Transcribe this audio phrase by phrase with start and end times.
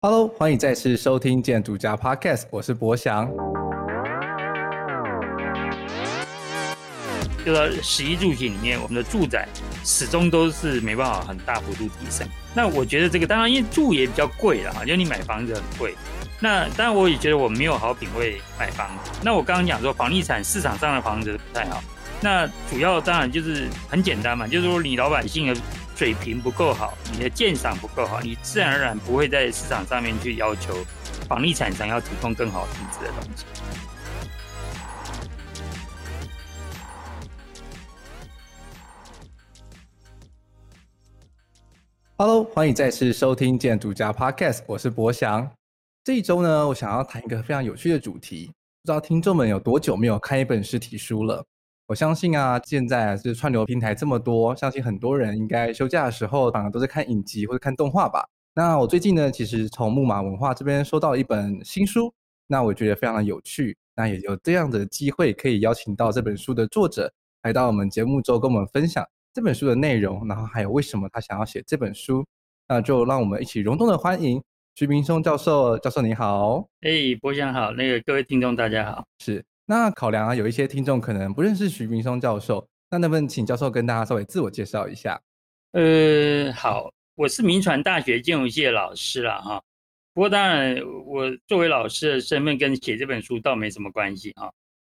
[0.00, 3.28] Hello，欢迎再次收听建筑家 Podcast，我是博翔。
[7.44, 9.48] 就说食衣住行里面，我们的住宅
[9.84, 12.24] 始终都是没办法很大幅度提升。
[12.54, 15.96] 那我觉得这个当然，因为住也比较贵了啊，就你买房子很贵。
[16.38, 19.10] 那当然，我也觉得我没有好品味买房子。
[19.24, 21.82] 那我刚刚讲说，房地产市场上的房子不太好。
[22.20, 25.60] 那主要当然就是很简单嘛，就是说你老百姓的
[25.98, 30.72] 水平不够好，你的鉴赏不够好，你自然而然不会在市场上面去要求
[31.28, 33.44] 房地产商要提供更好品质的东西。
[42.16, 45.50] Hello，欢迎再次收听建筑家 Podcast，我是博翔。
[46.04, 51.44] 这一周呢，我想要谈一个非常有趣的主题，不知道听众们有多久没有看一本实体书了。
[51.88, 58.28] 我相信啊，现在是串流平台这么多，相信很多人应该休假的时候，反而都在看影集或者看动画吧。
[58.54, 62.12] 那我最近呢，其实从木马文化这边收到一本新书，
[62.46, 63.74] 那我觉得非常的有趣。
[63.96, 67.10] 那也有这样的机会，可以邀请到这本书的作者
[67.42, 72.22] 来到我们节目中跟我们分享这本书的内容，然后还有为什么他想要写这本书。
[72.68, 74.42] 那就让我们一起隆重的欢迎
[74.74, 75.78] 徐明松教授。
[75.78, 79.42] 教授你好，哎，博翔好，那个各位听众大家好，是。
[79.70, 85.20] 那考量啊，有一些听众可能不认识徐明松教授，那能不能请教授跟大家稍微自我介绍一下？
[85.72, 89.62] 呃，好，我是民传大学建筑系的老师了哈。
[90.14, 94.50] 不过当然，我作为老师的身份跟写这本书倒没什么关系哈。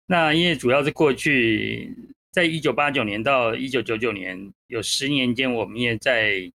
[0.07, 1.97] 那因为主要是过去
[2.33, 6.51] 在一九八九年到一九九九年有十年间，我们也在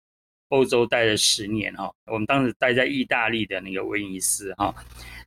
[0.49, 1.93] 欧洲待了十年哈。
[2.07, 4.73] 我们当时待在意大利的那个威尼斯哈。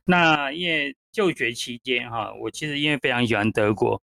[0.03, 4.01] 那因为就学期间，哈，我其实因为非常喜欢德国，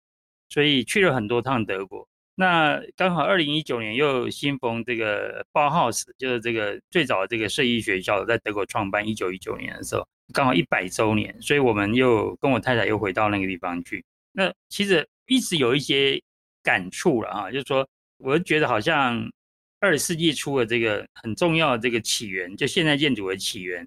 [0.48, 2.08] 所以去了很多趟德国。
[2.36, 14.05] 那刚好二零一九年又新逢这个包豪斯，就是这个最早的这个设计学校在德国创办，一九一九年的时候，刚好一百周年，所以我们又跟我太太又回到那个地方去。
[14.32, 16.20] 那其实一直有一些
[16.62, 17.86] 感触了啊，就是说，
[18.19, 19.31] 我觉得好像
[19.78, 23.86] 二十世纪初的这个很重要的这个起源，就现代建筑的起源。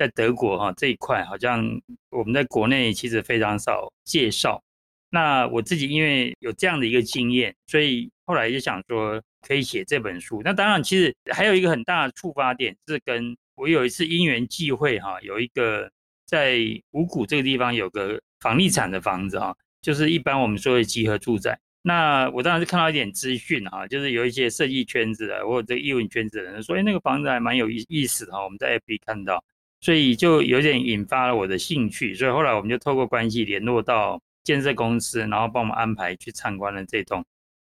[0.00, 1.62] 在德国哈这一块，好像
[2.08, 4.62] 我们在国内其实非常少介绍。
[5.10, 10.40] 那我自己因为有这样的一个经验，所以后来就想说可以写这本书。
[10.42, 15.90] 那当然，其实还有一个很大的触发点是跟我有一次因缘际会哈，有一个
[16.24, 16.60] 在
[16.92, 21.60] 五股这个地方有个房地产的房子哈，就是一般我们说的集合住宅。
[21.82, 29.44] 那我当然是看到一点资讯哈，就是有一些设计圈子的或者这个艺文圈子的人说，哎，那个房子还蛮有意意思哈，我们在 FB 看到。
[29.80, 37.24] 所以就有点引发了我的兴趣，所以后来我们就透过关系联络到建设公司，然后帮我们安排去参观了这栋。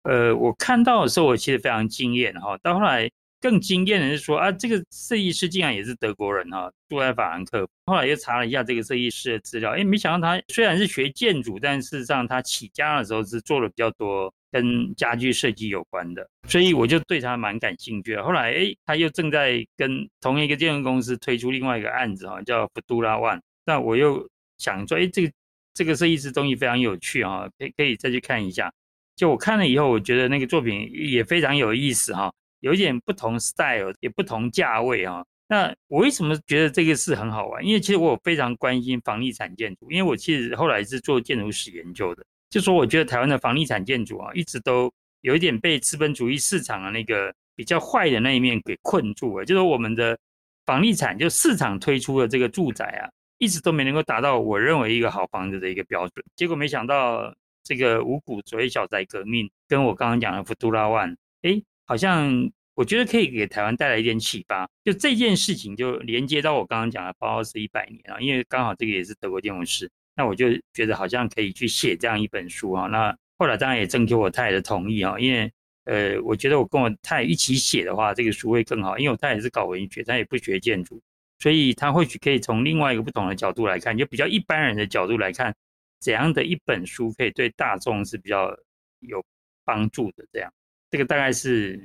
[0.03, 2.57] 呃，我看到的时候，我其实非常惊艳哈。
[2.57, 3.09] 到后来
[3.39, 7.65] 更惊艳的是说啊，这个设计师竟然也是德国人哈，住在法兰克。
[7.85, 14.33] 后来又查了一下这个设计师的资料，诶，没想到他虽然是学建筑，但事实上他起家的时候是做了比较多。
[14.53, 18.23] 跟家具设计有关的，所以我就对他蛮感兴趣的。
[18.23, 23.41] 后来，哎，他又正在跟同一个建筑公司推出另外一个案子哈，叫 Fudura One。
[23.65, 25.33] 那我又想说，哎，这个
[25.73, 28.71] 这个设计师东西非常有趣哈，可以可以再去看一下。
[29.15, 35.25] 就我看了以后，我觉得那个作品也非常有意思哈，有一点不同 style，也不同价位哈。
[35.47, 37.65] 那我为什么觉得这个是很好玩？
[37.65, 42.23] 因为其实我非常关心房地产建筑，因为我其实后来是做建筑史研究的。
[42.53, 49.43] 就说我觉得台湾的房地产建筑啊，一直都有一点被资本主义市场的那个比较坏的那一面给困住了。
[49.43, 50.15] 就说我们的
[50.63, 53.09] 房地产就市场推出的这个住宅啊，
[53.39, 56.23] 一直都没能够达到我认为一个好房子的一个标准。
[56.35, 57.33] 结果没想到
[57.63, 64.69] 这个五股所谓小宅革命，跟我刚刚讲的 Fudura One，哎，好像我觉得可以给台湾带来一点启发。
[64.85, 69.89] 就这件事情就连接到我刚刚讲的包豪斯一百年啊，因为刚好这个也是德国建筑师。
[70.15, 72.87] 那我就觉得好像可以去写这样一本书啊。
[72.87, 75.51] 那后来当然也征求我太太的同意啊，因为
[75.85, 78.97] 呃，我觉得我跟我太太一起写的话，这个书会更好。
[78.97, 81.01] 因为我太太是搞文学，她也不学建筑，
[81.39, 85.53] 所以她或许可以从另外一个不同的角度来看，就比较一般人的角度来看，
[85.99, 88.55] 怎样的一本书可以对大众是比较
[88.99, 89.21] 有
[89.65, 90.25] 帮助的。
[90.31, 90.49] 这样，
[90.89, 91.77] 这个大概是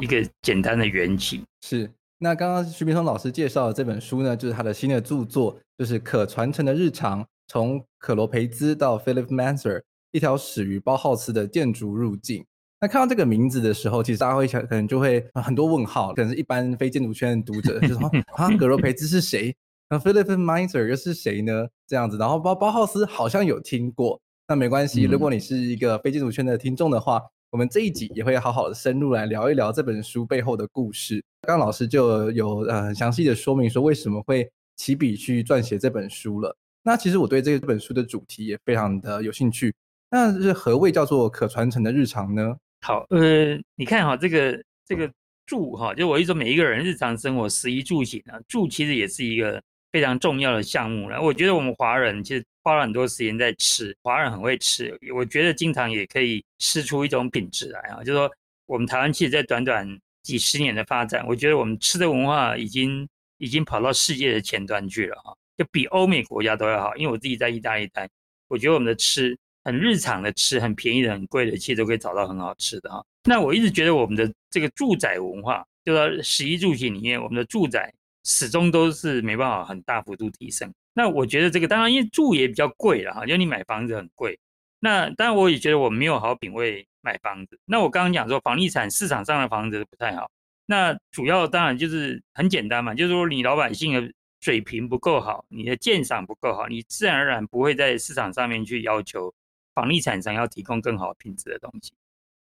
[0.00, 1.42] 一个简单的缘起。
[1.62, 1.90] 是。
[2.20, 7.22] 那刚刚徐明松老师介绍的这本书呢，就是他的新的著作，就是《可传承的日常》。
[7.48, 12.44] 从可罗培兹到 Philip Mansur 一条始于包浩斯的建筑路径。
[12.80, 19.52] 那看到这个名字的时候，其实大家会想，可能就会很多问号，可能是一般非建筑圈的读者就说啊，可罗培兹是谁？
[19.90, 21.66] 那 Philip Manzur 又是谁呢？
[21.86, 27.20] 这样子，然后包包浩斯好像有听过，那没关系，如果你是一个非建筑圈的听众的话，
[27.50, 31.24] 我们这一集也会好好的深入来聊一聊这本书背后的故事。
[31.42, 36.54] 刚刚老师就有呃很详细的说明说为什么会起笔去撰写这本书了。
[36.88, 39.74] 那其实我对这本书的主题也非常的有兴趣。
[40.10, 42.56] 那是何谓叫做可传承的日常呢？
[42.80, 45.12] 好，呃，你看哈，这个这个
[45.44, 49.62] 住哈，就我一说每一个人日常生活食衣住行啊，住其实也是一个
[49.92, 51.20] 非常重要的项目了。
[51.20, 58.02] 我觉得我们华人其实花了很多时间在吃，华人很会吃，我觉得经常也可以吃出一种品质来啊。
[58.02, 58.30] 就是说，
[58.64, 59.86] 我们台湾其实，在短短
[60.22, 63.06] 几十年的发展，我觉得我们吃的文化已经
[63.36, 66.96] 已经跑到世界的前端去了哈，就比欧美国家都要好。
[66.96, 68.08] 因为我自己在意大利待，
[68.48, 69.36] 我觉得我们的吃。
[69.64, 73.04] 很日常的吃，很便宜的、很贵的，其实都可以找到很好吃的哈。
[73.24, 77.92] 那我一直觉得我们的这个住宅文化，就说食衣住行里面，我们的住宅
[78.24, 80.72] 始终都是没办法很大幅度提升。
[80.94, 84.38] 那我觉得这个当然因为住也比较贵了哈，因为你买房子很贵。
[84.80, 87.58] 那当然我也觉得我没有好品味买房子。
[87.66, 90.30] 那我刚刚讲说房地产市场上的房子不太好，
[90.64, 99.34] 那主要当然就是很简单嘛，就是说你老百姓的水平不够好，你的鉴赏不够好，你自然而然不会在市场上面去要求。
[99.74, 101.92] 房地产商要提供更好品质的东西，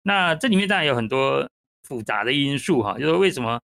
[0.01, 1.49] 那这里面当然有很多
[1.83, 3.61] 复杂的因素哈，就是为什么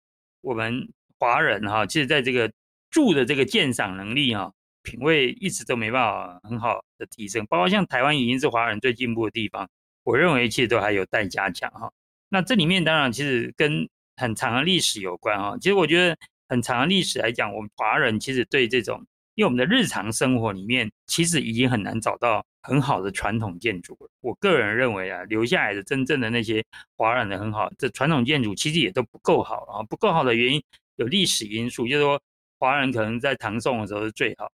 [0.41, 2.51] 我们华人哈，其实在这个
[2.89, 4.51] 住的这个鉴赏能力哈，
[4.81, 9.69] 品味一直都没办法很好的提升，包括像台湾已经是华人最进步的地方，
[10.03, 11.91] 我认为其实都还有待加强哈。
[12.29, 16.17] 那这里面当然其实跟很长的历史有关哈，其实我觉得
[16.47, 19.05] 很长的历史来讲，我们华人其实对这种，
[19.35, 22.45] 因为我们的日常生活里面其实已经很难找到。
[22.65, 26.63] 很好的传统建筑了，我个人认为啊，留下来的真正的那些
[26.95, 29.83] 华人的很好，这传统建筑其实也都不够好啊。
[29.83, 30.63] 不够好的原因
[30.95, 32.21] 有历史因素，就是说
[32.57, 34.49] 华人可能在唐宋的时候是最好，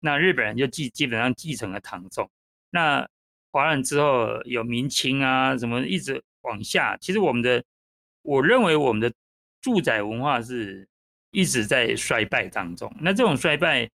[0.00, 2.28] 那日本人就基基本上继承了唐宋，
[2.70, 3.08] 那
[3.52, 7.62] 华人之后有明清啊什么一直往下，其实我们的
[8.22, 9.14] 我认为我们的
[9.60, 10.88] 住宅文化是
[11.32, 12.94] 一直在衰败当中。
[13.00, 13.90] 那这种衰败，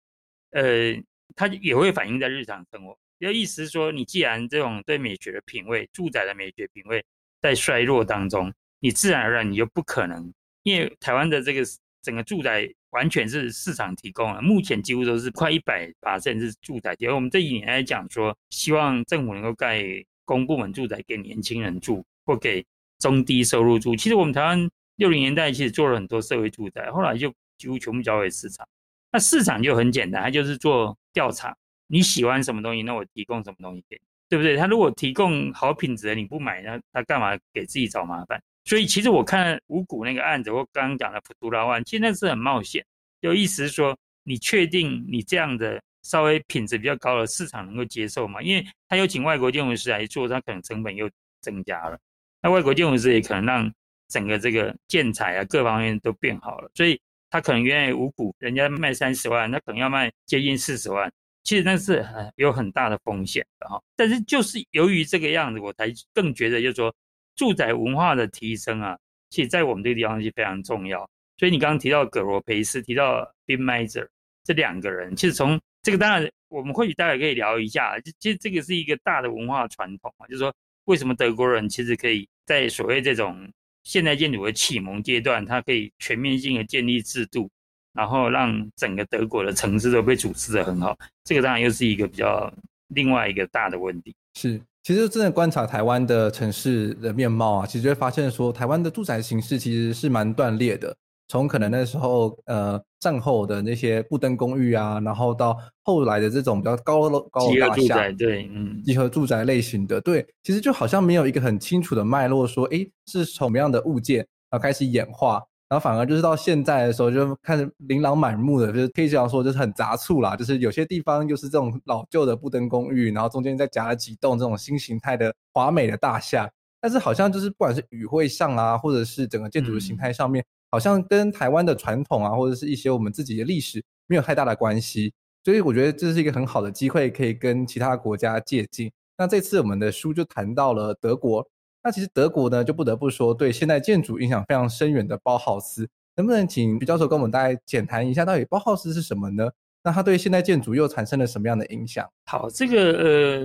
[0.51, 0.93] 呃，
[1.37, 2.99] 它也会反映在日常生活。
[3.19, 7.03] 要意思是说，你既然这种对美学的品味、住宅的美学品味
[7.41, 10.33] 在衰弱当中，你自然而然你就不可能，
[10.65, 11.63] 因为台湾的这个
[12.03, 16.95] 整个住宅完全是市场提供了，目前几乎都是快一百八甚至住宅。
[16.99, 19.83] 因为我们这几年来讲说，希望政府能够盖
[20.25, 22.65] 公部门住宅给年轻人住，或给
[22.99, 23.97] 中低收入住。
[23.97, 28.67] 其实我们台湾六零年代其实做了很多社会住宅，后来就几乎全部交给市场。
[29.13, 31.57] 那市场就很简单，它就是做调查。
[31.87, 34.57] 你喜欢什么东西，那我提供什么东西给你，对不对？
[34.57, 38.43] 他如果提供好品质的，你不买，那他干嘛给自己找麻烦？
[38.65, 42.85] 所以其实我看五股那个案子，我刚刚讲的普图拉万，其实那是很冒险。
[43.23, 48.43] 就意思是说，你确定你这样的稍微品质比较高的市场能够接受吗？
[48.43, 51.09] 因为他有请外国建筑师来做，他可能成本又
[51.41, 51.97] 增加了。
[52.43, 53.73] 那外国建筑师也可能让
[54.09, 57.01] 整个这个建材啊各方面都变好了，所以
[57.31, 61.13] 他可能原来五股人家卖三十万，他可能要卖接近四十万。
[61.45, 66.93] 其实那是很有很大的风险的哈，但是就是由于这个样子，我才更觉得就是说，
[67.37, 68.99] 住宅文化的提升啊，
[69.31, 71.09] 其实在我们这个地方是非常重要。
[71.39, 74.09] 所以你刚刚提到葛罗培斯，提到 BIMAISER
[74.43, 80.53] 这两个人，其实从这个当然我们或许大概可以聊一下，其实这个是一个大的文化传统啊，就是说
[80.87, 83.49] 为什么德国人其实可以在所谓这种
[83.87, 87.49] 现代建筑的启蒙阶段，它可以全面性的建立制度。
[87.93, 90.95] 然后让整个德国的城市都被组织的很好，
[91.25, 92.53] 这个当然又是一个比较
[92.89, 94.15] 另外一个大的问题。
[94.35, 100.95] 是，其实真的观察台湾的城市的面貌啊，其实会发现说，台湾的住宅形式其实是蛮断裂的。
[101.29, 114.19] 从可能那时候呃战后的那些布登公寓啊，然后到后来的这种比较高楼高楼大厦，对，嗯，集合住宅类型的，对，其实就好像没有一个很清楚的脉络，说，哎，是什么样的物件
[114.51, 115.43] 然后开始演化。
[115.69, 120.37] 然后反而就是到现在的时候，就开始琳琅满目的，就是可以这样说，就是很杂促啦。
[120.37, 126.49] 就是有些地方就是这种老旧的布登公寓，然后中间再夹了几栋这种新形态的华美的大厦。
[126.81, 135.13] 但是好像就是不管是语汇上啊，或者是整个建筑的形态上面，好像跟台湾的传统啊，或者是一些我们自己的历史没有太大的关系。
[135.45, 138.91] 所以我觉得这是一个很好的机会，可以跟其他国家借鉴。
[139.17, 141.47] 那这次我们的书就谈到了德国。
[141.83, 149.49] 那其实德国呢，就不得不说对现代建筑影响非常深远的包豪斯，能不能请徐教授跟我们大概简谈一下，到底包豪斯是什么呢？
[149.85, 152.05] 那它对现代建筑又产生了什么样的影响？
[152.25, 152.93] 好，这个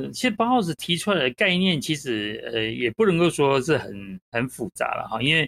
[0.05, 5.47] 呃，其实包豪斯提出来的概念，其实呃也不能够说是很很复杂了哈，因为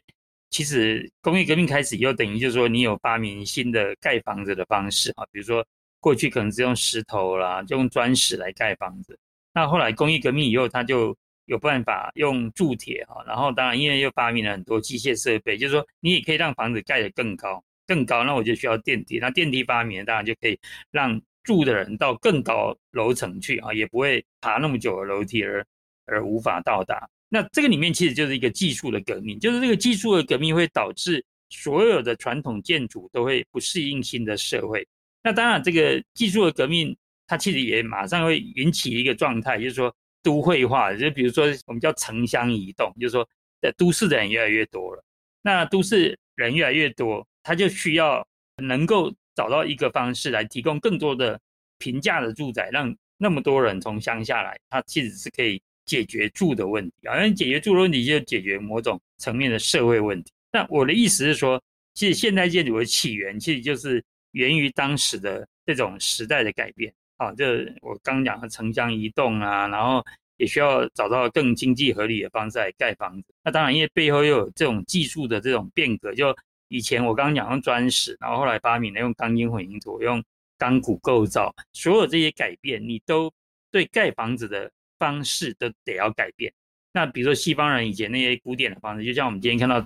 [0.53, 5.65] 其实工业革命开始以后，等于就是说你有发明新的盖房子的方式哈，比如说
[6.00, 9.17] 过去可能是用石头啦，就用砖石来盖房子，
[9.51, 20.60] 那后来工业革命以后，它就有办法用铸铁哈，然后当然因为又发明了很多机械设备，就是说你也可以让房子盖得更高更高，那我就需要电梯，那电梯发明，当然就可以
[20.91, 25.65] 让住的人到更高楼层去啊，也不会爬那么久的楼梯而
[26.05, 27.10] 而无法到达。
[27.33, 34.87] 那这个里面其实就是一个技术的革命，就是这个技术的革命会导致所有的传统建筑都会不适应新的社会。
[35.23, 39.91] 那当然，这个技术的革命它其实也马上会引起一个状态，就是说。
[40.25, 43.27] 都会化，就比如说我们叫城乡移动，就是说，
[43.61, 45.03] 在都市的人越来越多了，
[45.41, 48.25] 那都市人越来越多，他就需要
[48.55, 51.37] 能够找到一个方式来提供更多的
[51.77, 60.31] 平价的住宅，让那么多人从乡下来，他其实是可以解决住的问题，好像解决住的问题就解决某种层面的社会问题。
[60.51, 61.61] 那我的意思是说，
[61.93, 66.93] 其实现代建筑的起源其实就是源于当时的这种时代的改变。
[67.17, 70.03] 啊，这我刚讲的城乡移动啊，然后
[70.37, 73.33] 也需要找到更经济合理的方式来盖房子。
[73.43, 76.35] 那当然，因为背后又有这种技术的这种变革，就
[76.69, 80.21] 以前我刚刚讲用砖石，然后后来发明了用钢筋混凝土、用
[80.57, 83.31] 钢骨构造，所有这些改变，你都
[83.71, 84.69] 对盖房子的
[85.03, 86.53] 方式都得要改变。
[86.93, 89.81] 那比如说西方人以前那些古典的房子，就像我们今天看到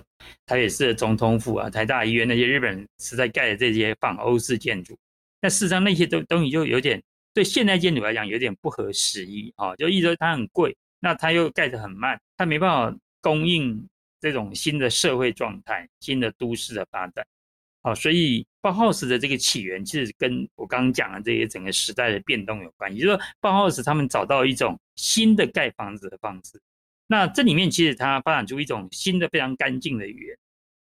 [0.46, 4.96] 台北市的总统府啊、台大医院那些日本人是在盖的这些仿欧式建筑，
[5.40, 7.02] 那事实上那些东东西就有点。
[7.34, 13.86] 对现代建筑来讲有点不合时宜啊，就意思说它很贵，那它又盖得很慢，它没办法供应
[14.20, 17.24] 这种新的社会状态、新的都市的发展。
[17.82, 26.60] 好，所以包豪斯的这个起源其实跟我刚刚讲的这些整个时代的变动有关系，就是说包豪斯他们找到一种新的盖房子的方式。
[27.06, 30.36] 那这里面其实它发展出一种新的非常干净的语言，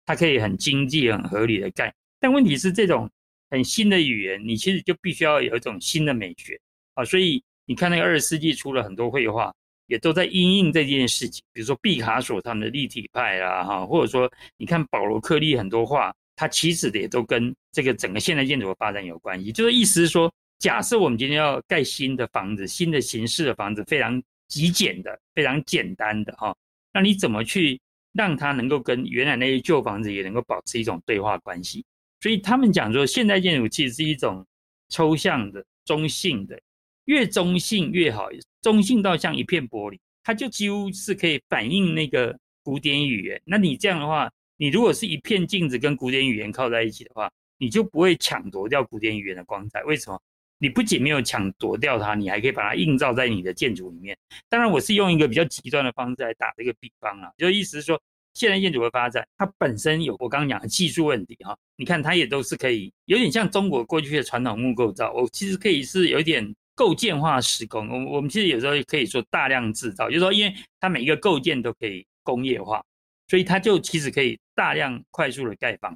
[0.05, 3.09] 它可以很经济、很合理的盖，但问题是这种。
[3.53, 6.57] 很新的语言，你其实就必须要有一种新的美学
[6.93, 9.53] 啊，所以你看那个二十世纪出了很多绘画，
[9.87, 11.43] 也都在因应这件事情。
[11.51, 19.51] 比如说毕卡索他们的立体派啦，哈，或者说你看保罗克利很多画，它其实也都跟这个整个现代建筑的发展有关系。
[19.51, 26.55] 就是意思是说，假设我们今天要盖新的房子，新的形式的房子，非常极简的，非常简单的哈，
[26.93, 27.81] 那你怎么去
[28.13, 31.83] 让它能够跟原来那些旧房子也能够保持一种对话关系？
[32.19, 34.45] 所以他们讲说，现代建筑其实是一种
[34.89, 36.61] 抽象的、中性的，
[37.05, 38.29] 越中性越好，
[38.61, 43.41] 中性到像一片玻璃，它就几乎是可以反映那个古典语言。
[43.45, 49.83] 那你这样的话，你如果是一片镜子跟古典语言靠在一起的话，你就不会抢夺掉古典语言的光彩。
[49.85, 50.21] 为什么？
[50.61, 54.15] 你不仅没有抢夺掉它，你还可以把它映照在你的建筑里面。
[54.47, 57.99] 当然，我是用一个比较极端的方式来打这个比方啊，就意思是说。
[58.33, 67.89] 现代建筑的发展，它本身有我刚刚讲的技术问题哈，你看它也都是可以有点像中国过去的传统木构造，我其实可以是有点构件化施工。
[67.89, 72.81] 我我们其实有时候可以说大量制造，就是说因为它每一个构件都可以工业化，
[73.27, 75.93] 所以它就其实可以大量快速的盖房。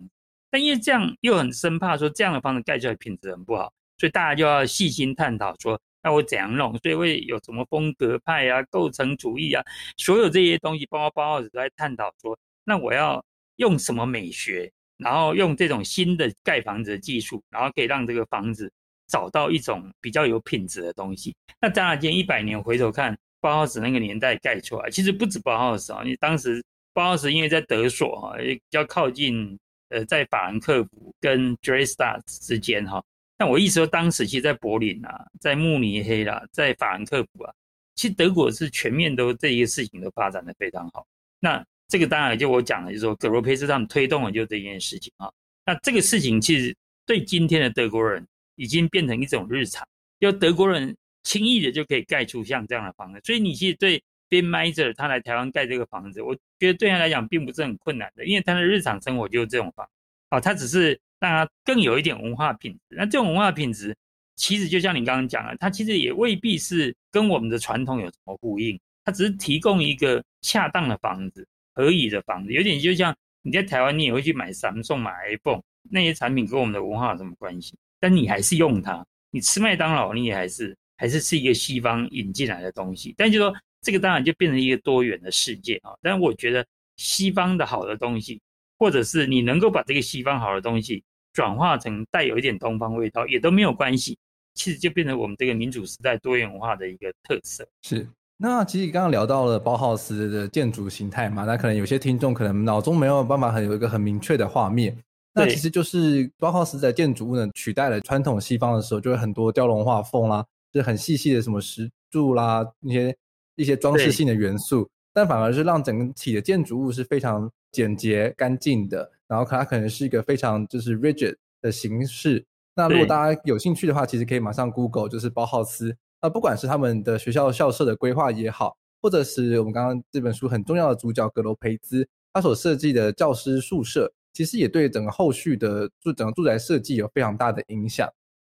[0.51, 5.79] 但因为这样又很生怕说这样的房子盖出来品质很不好，所以大家就要细心探讨说。
[6.03, 6.77] 那我怎样弄？
[6.83, 9.63] 所以会有什么风格派啊、构成主义啊，
[9.97, 13.25] 所有这些东西，包括包豪斯都在探讨说，那我要
[13.55, 18.71] 用什么美学，然后用这种新的盖房子的技术，然后可以让这个房子
[19.07, 21.35] 找到一种比较有品质的东西。
[21.59, 29.57] 那当然，今一百年回头看，包豪斯那个年代盖出来，其实不止包豪斯啊，因为当时包豪斯因为在德索哈，比较靠近，
[29.89, 33.03] 呃，在法兰克福跟 Dresda 之间哈。
[33.37, 37.53] 但我意思说，当时其实，在柏林啊，在慕尼黑啦，在法兰克福啊，
[37.95, 41.05] 其实德国是全面都这一个事情都发展的非常好。
[41.41, 45.29] 那这个当然就我讲的，就是说格罗佩斯他们推动的就这件事情啊。
[45.65, 46.73] 那这个事情其实
[47.05, 48.25] 对今天的德国人
[48.55, 49.85] 已经变成一种日常，
[50.17, 53.19] 就德国人轻易的就可以盖出像这样的房子。
[53.25, 59.85] 所以你其实对 Ben m i s e r 他来台湾盖这个房子，我觉得对他来讲并不是很困难的，因为他的日常生活就是这种房。
[60.29, 60.97] 啊，他只是。
[61.25, 62.95] 让它更有一点文化品质。
[62.95, 63.95] 那这种文化品质，
[64.35, 68.79] 其实就像你刚刚讲的，它其实也未必是跟我们的传统有什么呼应。
[69.03, 72.51] 它只是提供一个恰当的房子，合宜的房子。
[72.51, 77.75] 有点就像你在台湾，你也会去买 Samsung、买 iPhone 那些产品，跟我们的文化有什么关系？
[77.99, 79.05] 但你还是用它。
[79.31, 83.13] 你吃麦当劳，你也还是还是是一个西方引进来的东西。
[83.17, 85.91] 但就说这个当然就变成一个多元的世界啊。
[86.01, 86.65] 但我觉得
[86.97, 88.39] 西方的好的东西。
[88.77, 91.01] 或者是你能够把这个西方好的东西
[91.35, 94.17] 转化成带有一点东方味道，也都没有关系。
[94.55, 97.67] 其实就变成我们这个民主时代多元文化的一个特色。
[97.83, 98.07] 是。
[98.37, 104.97] 那其实刚刚聊到了包豪斯的建筑形态嘛，那可能有些听众可能脑中没有办法很有一个很明确的画面。
[105.33, 113.15] 那其实就是包豪斯的建筑物呢，取代了传统西方的时候，就会很多雕龙画凤啦，就是很细细的什么石柱啦，那些
[113.55, 119.11] 一些装饰性的元素，但反而是让整体的建筑物是非常简洁干净的。
[119.27, 122.45] 然后它可能是一个非常就是 rigid 的形式。
[122.75, 125.95] 那如果大家有兴趣的话，其实可以马上 Google 就是包浩斯。
[126.21, 138.09] 那不管是他们的学校校舍的规划也好，或者是我们刚刚这本书很重要的主角格罗培兹他所设计的教师宿舍，其实也对整个后续的住整个住宅设计有非常大的影响。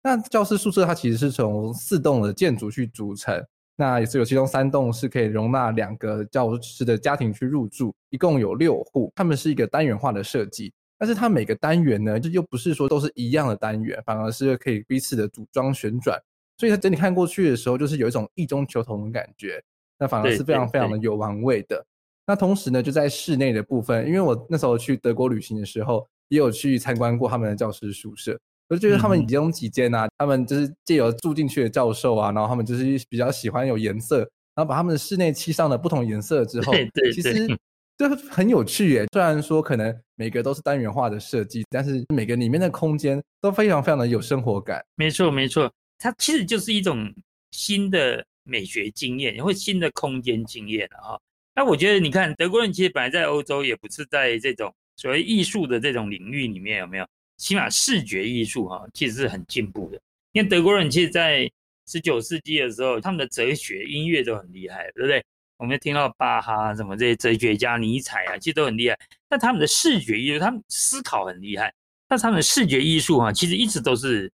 [0.03, 3.45] 那教师宿舍它其实是从四栋的建筑去组成，
[3.81, 9.13] 那也是有其中三栋是可以容纳两个教师的家庭去入住，一共有六户。
[9.15, 16.21] 他们是一个单元化的设计，但是它每个单元呢，就又不是说都是一样的单元，反而是可以彼此的组装旋转，
[16.57, 19.63] 所以它整体看过去的时候，就是有一种异中求同的感觉。
[19.97, 21.87] 那反而是非常非常的有玩味的。
[22.27, 28.37] 那同时呢，就在室内的部分，因为我那时候去德国旅行的时候，也有去参观过他们的教师宿舍。
[28.69, 34.19] 我就觉得他们其中几间啊，他们就是借由住进去的教授啊，然后他们就是比较喜欢有颜色，
[34.55, 37.47] 然后把他们的室内漆上了不同颜色之后，对对，其实
[37.97, 39.07] 就很有趣耶。
[39.13, 44.85] 虽然说可能每个都是单元化的设计，但是每个里面的空间都非常非常的有生活感。
[44.97, 47.11] 没错没错，它其实就是一种
[47.53, 51.21] 新的美学经验，或新的空间经验了哈。
[51.55, 57.07] 那我觉得你看德国人其实本来在欧洲也不是在这种所谓艺术的这种领域里面有没有？
[57.39, 59.99] 起码视觉艺术哈，其实是很进步的。
[60.33, 61.51] 因为德国人其实，在
[61.87, 65.25] 十九世纪的时候，他们的哲学、音乐都很厉害，对不对？
[65.57, 68.99] 我们听到巴哈什么这些哲学家、尼采啊，其实都很厉害。
[69.29, 71.73] 但他们的视觉艺术，他们思考很厉害。
[72.07, 74.31] 但他们的视觉艺术哈，其实一直都是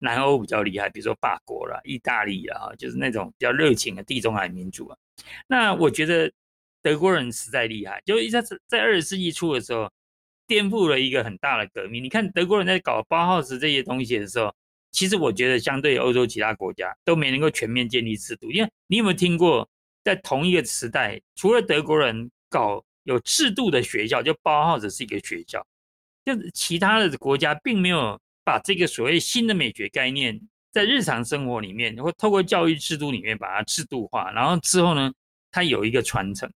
[0.00, 4.96] 南欧比较厉害，比如说法国啦、意大利啊，就是那种比较热情的地中海民族啊。
[5.46, 6.30] 那我觉得
[6.82, 9.90] 德国人实在厉害，就一在在二十世纪初的时候。
[10.48, 12.02] 颠覆了一个很大的革命。
[12.02, 14.52] 你看德国人在搞包豪斯这些东西的时候，
[14.90, 18.50] 其实我觉得相对于欧洲其他国家都没能够全面建立制度。
[18.50, 19.68] 因为你有没有听过，
[20.02, 25.64] 在同一个时代，除了德国人搞有制度的学校，就包豪斯是一个学校，
[26.24, 30.40] 就其他的国家并没有把这个所谓新的美学概念
[30.72, 35.12] 在日常生活里面，或透过教育制度里面把它制度化，然后之后呢，
[35.50, 36.50] 它有一个传承。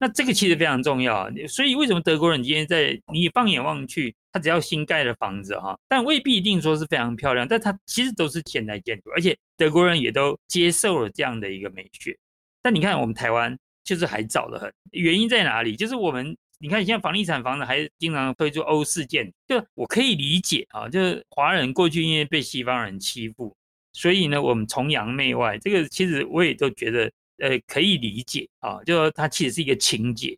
[0.00, 12.16] 那这个其实非常重要，所以为什么德国人今天在你放眼望去，他只要新盖的房子哈，但未必一定说是非常漂亮，但它其实都是现代建筑，而且德国人也都接受了这样的一个美学。
[12.62, 15.74] 但你看我们台湾就是还早得很，原因在哪里？
[15.74, 23.52] 就是我们你看现在房地产房子还经常推出欧式建筑，就我可以理解啊，就是华人过去因为被西方人欺负，
[23.92, 27.10] 所以呢我们崇洋媚外，这个其实我也都觉得。
[27.38, 30.36] 呃，可以理解啊，就说它其实是一个情节。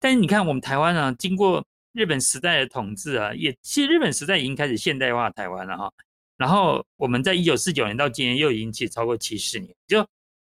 [0.00, 5.92] 但是你看，我们台湾啊，经过日本时代的统治啊，也其实日本时代已经开始现代化台湾了哈。
[6.36, 10.06] 然后我们在一九四九年到今年又已经其实超过七十年，就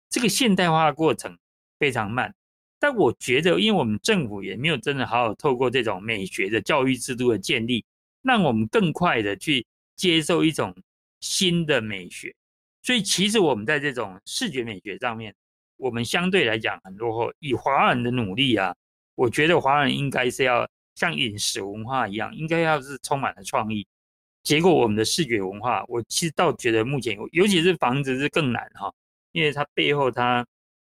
[0.08, 1.36] 这个现代化的过程
[1.78, 2.32] 非常慢。
[2.78, 7.84] 但我觉得，因为我们政府也没有真的好好透过这种美学的教育制度的建立，
[8.22, 10.74] 让我们更快的去接受一种
[11.20, 12.34] 新的美学。
[12.82, 15.34] 所以其实我们在这种视觉美学上面。
[15.80, 18.74] 我们相对来讲很落后，以华人的努力啊，
[19.14, 23.86] 我觉得华人应该是要像饮食文化一样，应该要是充满了创意。
[24.42, 28.92] 结果我们的视觉文化，我其实倒觉得目前，尤其是房子是更难哈，
[29.32, 30.46] 因为它背后它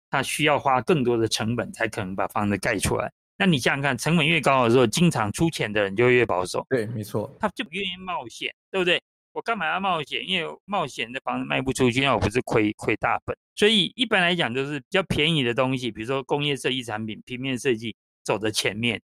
[0.09, 3.11] 它需要花更多的成本才可能把房子盖出来。
[3.37, 6.65] 那你想想看，成本越高的时候，经常出钱的人就越保守。
[6.69, 9.01] 对，没错，他就不愿意冒险，对不对？
[9.33, 10.27] 我干嘛要冒险？
[10.27, 13.37] 因为冒险的房子卖不出去，那我不是亏亏大本。
[13.55, 19.01] 所以一般来讲，就是比较便宜的东西，比如说工业设计产品、平面设计走在前面，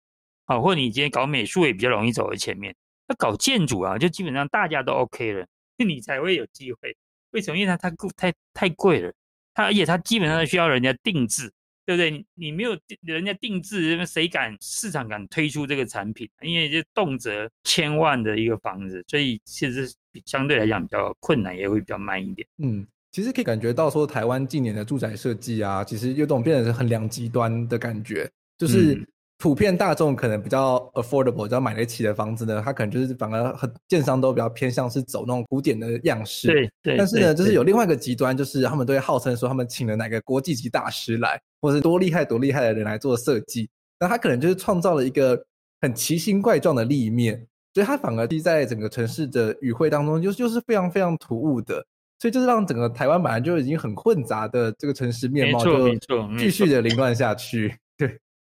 [0.45, 2.73] 啊，或者你今天搞美术也比较容易走在前面。
[3.07, 5.45] 那搞建筑啊，就基本上大家都 OK 了，
[5.77, 6.95] 你才会有机会。
[7.31, 7.57] 为什么？
[7.57, 9.13] 因为它太贵，太太贵了。
[9.53, 11.51] 它而且它基本上需要人家定制。
[11.85, 12.11] 对不对？
[12.11, 16.29] 你你没有人家定制，谁敢市场敢推出这个产品？
[16.41, 19.91] 因为这动辄千万的一个房子，所以其实
[20.25, 22.47] 相对来讲比较困难，也会比较慢一点。
[22.57, 29.07] 嗯，其实可以感觉到说，台湾近年的住宅设计啊，其实有种变成很两极端的感觉，就是。
[29.43, 36.47] 嗯普遍大众可能比较 affordable，只要买得起的房子呢，它可能就是反而很建商都比较偏向是走那种古典的样式。
[36.47, 36.97] 对对。
[36.97, 45.37] 但是呢，就是有另外一个极端，就是他们都会号称说他们请了哪个国际级大师来，或者是多厉害多厉害的人来做设计，那他可能就是创造了一个
[45.81, 51.85] 很奇形怪状的立面，所以他反而在整个城市的语汇当中，就就是非常非常突兀的，
[52.17, 55.89] 所以就是让整个台湾本来就已经很混杂的这个城市面貌，就
[56.37, 57.75] 继续的凌乱下去。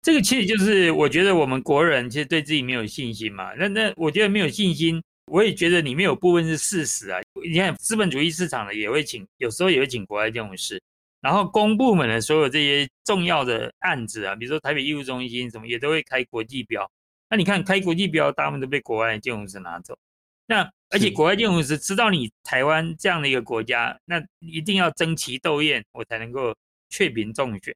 [0.07, 0.13] 对。
[0.13, 3.53] 这个其实就是我觉得我们国人其实对自己没有信心嘛。
[3.55, 7.19] 那那我觉得没有信心，我也觉得里面有部分是事实啊。
[7.43, 10.81] 你看资本主义市场的也会请，有时候也会请国外建筑师，
[11.19, 16.89] 然后公部门的所有这些重要的案子啊，比如说台北艺术中心什么，也都会开国际标。
[17.29, 19.97] 那你看开国际标，大部分都被国外的建筑师拿走。
[20.45, 26.55] 那而且国外建筑师知道你台湾这样的一个国家，那一定要争奇斗艳，我才能够
[26.89, 27.75] 确评中选。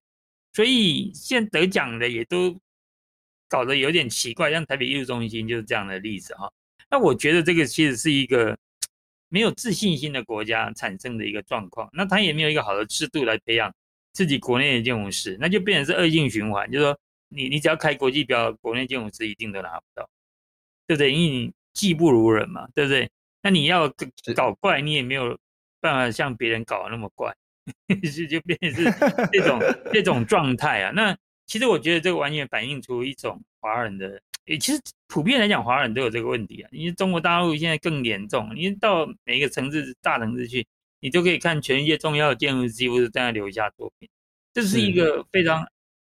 [0.54, 2.60] 所以现在得奖的也都
[3.48, 6.52] 搞得有点奇怪，像台北艺术中心就是这样的例子哈。
[6.90, 8.58] 那我觉得这个其实是一个
[9.30, 11.90] 没有自信心的国家产生的一个状况。
[11.94, 13.74] 那他也没有一个好的制度来培养
[14.12, 16.70] 自己国内的建筑师，那就变成是恶性循环。
[16.70, 20.10] 就是说，你你只要开国际标，国内建筑师一定都拿不到，
[20.86, 21.14] 对不对？
[21.14, 23.10] 因为你技不如人嘛，对不对？
[23.42, 23.88] 那你要
[24.36, 25.40] 搞怪，你也没有
[25.80, 27.34] 办法像别人搞的那么怪，
[28.04, 28.84] 就就变成是
[29.32, 29.60] 这种
[29.92, 30.92] 这种状态啊。
[30.92, 34.22] 那其实我觉得这个完全反映出一种华人的。
[34.48, 36.70] 诶，其实普遍来讲，华人都有这个问题啊。
[36.72, 40.66] 因为中国大陆现在更严重，你到每一个城市、大城市去，
[41.00, 44.10] 你都可以看全世界重要的建筑师几乎是在那留下作品。
[44.52, 45.66] 这是一个非常，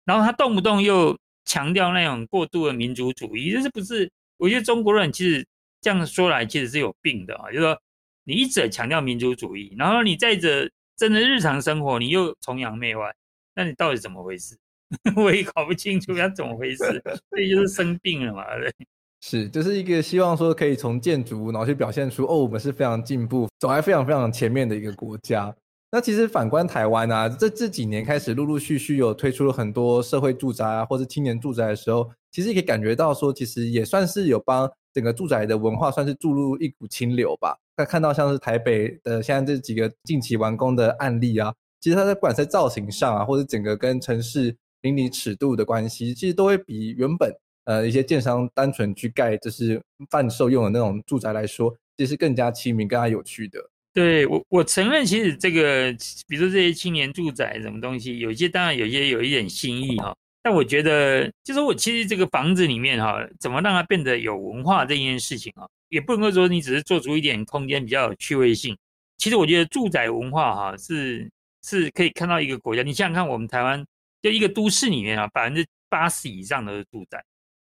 [0.04, 4.08] 然后他动不动又强调那种过度的民族主义，这是不是？
[4.36, 5.44] 我觉得中国人其实
[5.80, 7.50] 这样说来其实是有病的啊。
[7.50, 7.82] 就是说，
[8.22, 10.70] 你一者强调民族主义，然后你再者
[11.00, 13.10] 真的日常生活你又崇洋媚外，
[13.54, 14.54] 那你到底怎么回事？
[15.16, 18.44] 我也搞不清楚他怎么回事，这就是生病了嘛？
[19.22, 25.54] 是，就是一个希望说可以从建筑，然后去表现出哦，我们是非常进步，走在非常非常前面的一个国家。
[25.90, 37.56] 那其实反观台湾啊，这这几年开始陆陆续续有推出了很多社会住宅啊，或者青年住宅的时候，其实也可以感觉到说，其实也算是有帮整个住宅的文化算是注入一股清流吧。
[37.76, 44.56] 那看到像是台北的现在这几个近期完工的案例啊，其实它在不管在造型上啊，或者整个跟城市。
[44.82, 47.30] 邻里尺度的关系，其实都会比原本
[47.66, 53.60] 呃一些建商单纯去盖就是贩售用的那种住宅来说，其实更加亲民、更加有趣的。
[53.92, 55.94] 对我，我承认，其实这个
[56.26, 68.76] 比如说这些青年住宅什么东西，有些当然有些有一点新意哈，但我觉得就是我其实这个房子里面哈，怎么让它变得有文化这件事情啊，也不能够说你只是做出一点空间比较有趣味性。
[69.18, 71.30] 其实我觉得住宅文化哈是
[71.62, 73.84] 是可以看到一个国家，你想想看，我们台湾。
[74.22, 77.24] 就一个都市里面啊，百分之八十以上都是住宅。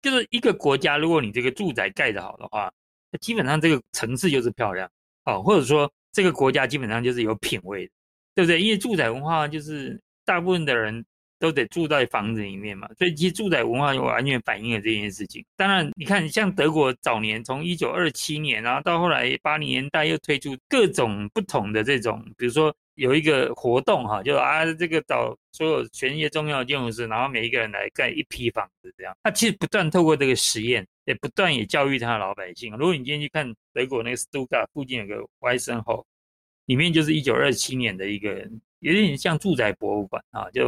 [0.02, 2.70] 就是一个国家，如果你这个住宅盖得好的话，
[3.10, 4.86] 那基本上这个城市就是漂亮
[5.24, 7.90] 啊，或者说这个国家基本上就是有品位，
[8.36, 8.62] 对不对？
[8.62, 11.06] 因为住宅文化就是大部分的人
[11.44, 15.44] 都得住在房子里面嘛，所以其实住宅文化就完全反映了这件事情。
[15.58, 22.74] 当然，你看像德国早年从一九二七年，然后到后来八零年代又推出各种不同的这种，比如说。
[22.96, 29.18] 有一个活动哈，就啊，这个找所有全世界重要的建筑师，然后每一个人来盖一批房子，这样。
[29.24, 32.72] 他其实不断透过这个实验，也不断也教育他老百姓。
[32.78, 36.06] 如果你今天去看德国那个斯图加特附近有个 w i s e n h o
[36.68, 40.68] 里面就是一九二七年的一个有点像住宅博物馆啊，就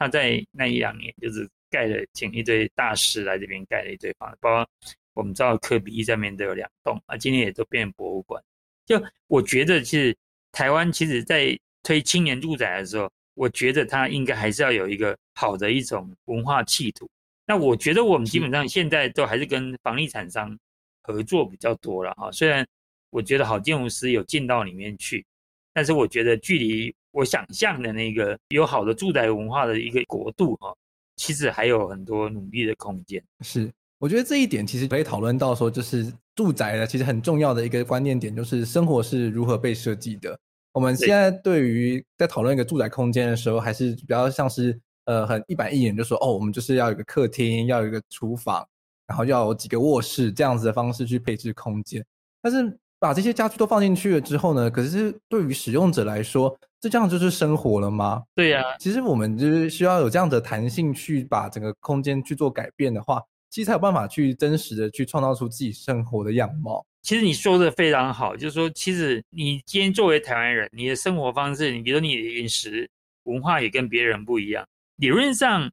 [0.00, 4.68] 他在那一两年就是盖了，请一堆大师来这边盖了一堆房子，包括
[5.14, 8.42] 我们知道科比一上面都有两栋啊，今天也都变成博物馆。
[8.84, 10.12] 就我觉得其实。
[10.52, 17.08] 台湾其实，在推青年住宅的时候，我觉得它应该还是要有一个好的一种文化企图。
[17.46, 20.58] 那我觉得我们基本上现在都还是跟房地产商
[21.04, 22.32] 合作比较多了哈。
[22.32, 22.66] 虽然
[23.10, 25.24] 我觉得好建筑师有进到里面去，
[25.72, 30.74] 但是我觉得距离我想象的那个有好的住宅文化的一个国度哈，
[31.16, 33.22] 其实还有很多努力的空间。
[33.40, 36.12] 是，我觉得这一点其实可以讨论到说，就是。
[36.36, 40.38] 住宅呢，其实很重要的一个观念点就是生活是如何被设计的。
[40.72, 48.66] 我们现在对于在讨论一个住宅空间的时候，还是比较像是呃很一板一眼，就说哦，我们就是要有一个客厅，要有一个厨房，
[49.06, 52.02] 然后要有几个卧室这样子的方式去配置空间。
[52.40, 58.22] 但是把这些家具都放进去了之后呢，可是对于使用者来说，这这样就是生活了吗？
[58.34, 63.22] 对呀，其实我们就是需要有这样的弹性去把整个空间去做改变的话。
[63.50, 66.86] 其实才有办法去真实的去创造出自己生活的样貌。
[67.02, 72.88] 其实你说的非常好，就是说，其实你今天作为台湾人，你的生活方式，你比如说你的饮食
[73.24, 74.64] 文化也跟别人不一样。
[74.98, 75.68] 理论上，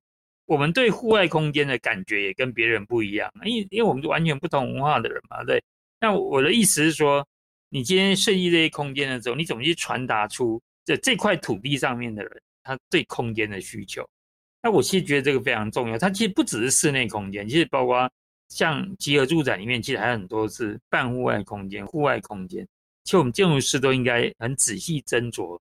[0.48, 5.63] 我们对户外空间的感觉也跟别人不一样，因为因为我们是完全不同文化的人嘛，对。
[6.02, 7.24] 那我的意思是说，
[7.70, 14.08] 你今天设计这些空间的时候，你怎么去传达出这这块土地上面的人他对空间的需求？
[14.63, 18.10] 那我其实觉得这个非常重要，它其实不只是室内空间，其实包括
[18.47, 22.65] 像集合住宅里面，其实还有很多是半户外空间、户外空间。
[23.04, 25.60] 其实我们建筑师都应该很仔细斟酌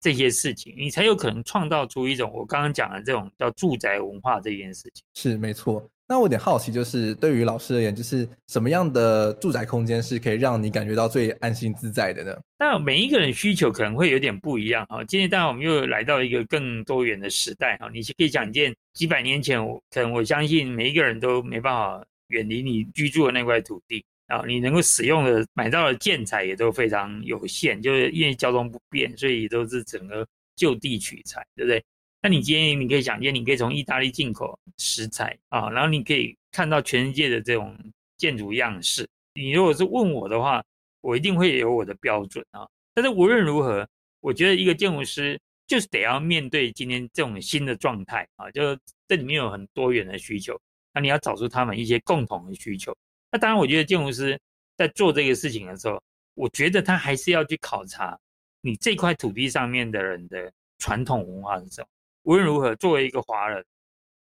[0.00, 5.04] 这些事情，你才有可能创造出一种我刚刚讲的这种叫住宅文化这件事情。
[5.14, 12.36] 是没错，那我有点好奇，就是对于老师而言，就是什么样的住宅空间是可以让你感觉到最安心自在的呢？
[12.58, 15.02] 那，每一个人需求可能会有点不一样啊。
[15.04, 31.82] 今天当然我们又来到一个更多元的时代啊，你可以想见，几百年前，我可能我相信每一个人都没办法远离你居住的那块土地啊，你能够使用的、买到的建材也都非常有限，就是因为交通不便，所以都是整个就地取材，对不对？
[32.24, 37.78] 那你今天你可以想见，你可以从意大利进口食材啊，然后你可以看到全世界的这种
[38.16, 39.06] 建筑样式。
[39.34, 40.64] 你如果是问我的话，
[41.02, 42.66] 我一定会有我的标准啊。
[42.94, 43.86] 但是无论如何，
[44.20, 48.74] 我觉得一个建筑师就是得要面对今天这种新的状态啊，就
[49.06, 50.58] 这里面有很多元的需求，
[50.94, 52.96] 那你要找出他们一些共同的需求。
[53.30, 54.40] 那当然，我觉得建筑师
[54.78, 58.18] 在做这个事情的时候，我觉得他还是要去考察
[58.62, 61.88] 你这块土地上面的人的传统文化是什么。
[62.24, 63.64] 无论如何，作为一个华人，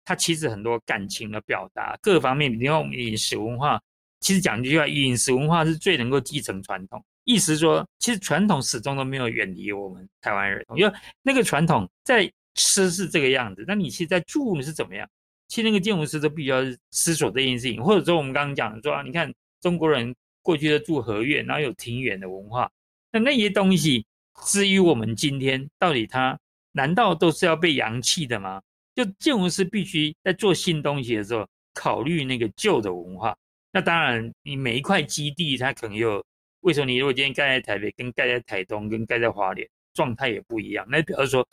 [0.04, 3.82] 他其实很多感情的表达，各方面，你看我们饮食文化，
[4.20, 7.04] 其实讲一句话，饮食文化是最能够继承传统。
[7.24, 15.10] 意思说，其实传统始终都没有远离我们台湾人，因为那个传统在吃是这个样子，那你其实在住是怎么样？
[15.48, 22.70] 其实那个建筑师都必须要思索这件事情，或者说我们刚刚讲的说，你看中国人过去的住合院，然后有庭园的文化，
[23.12, 24.06] 那那些东西，
[24.46, 26.38] 至于我们今天到底它。
[26.76, 28.62] 难道都是要被扬弃的吗？
[28.94, 33.34] 就建筑师必须在做新东西的时候，考虑那个旧的文化。
[33.72, 36.22] 那当然，你每一块基地，它可能有
[36.62, 36.86] 为什么？
[36.86, 40.86] 你如果今天盖在台北，跟盖在台东，跟盖在花莲，状态也不一样。
[40.90, 41.48] 那比方说，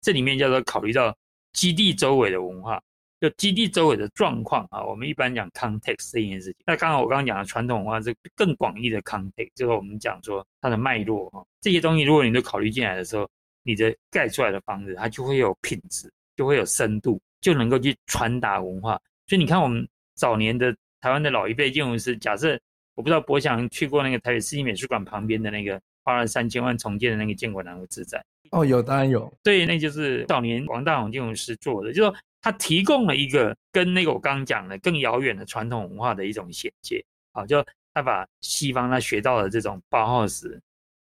[0.00, 1.16] 这里面叫做考虑到
[1.52, 2.82] 基地周围的文化，
[3.20, 4.84] 就基地周围的状况啊。
[4.84, 6.56] 我们一般讲 context 这件事情。
[6.66, 13.30] 那刚刚我刚刚讲的传统文化是更广义的 context，就是我们讲说它的脉络啊，这些东西如果你都考虑进来的时候。
[13.64, 19.00] 你的盖出来的房子，它就会有品质，就会有深度，就能够去传达文化。
[19.26, 22.58] 所以你看，我们早年的台湾的老一辈建筑师，假设
[22.94, 40.60] 我不知道博翔去过那个台北市立美术馆旁边的那个花了三千万重建的那个建国南路自在哦，有当然有，对，那就是早年王大勇建筑师做的，就是说他提供了一个跟那个我刚刚讲的更遥远的传统文化的一种衔接，好，就他把西方他学到的这种包豪斯、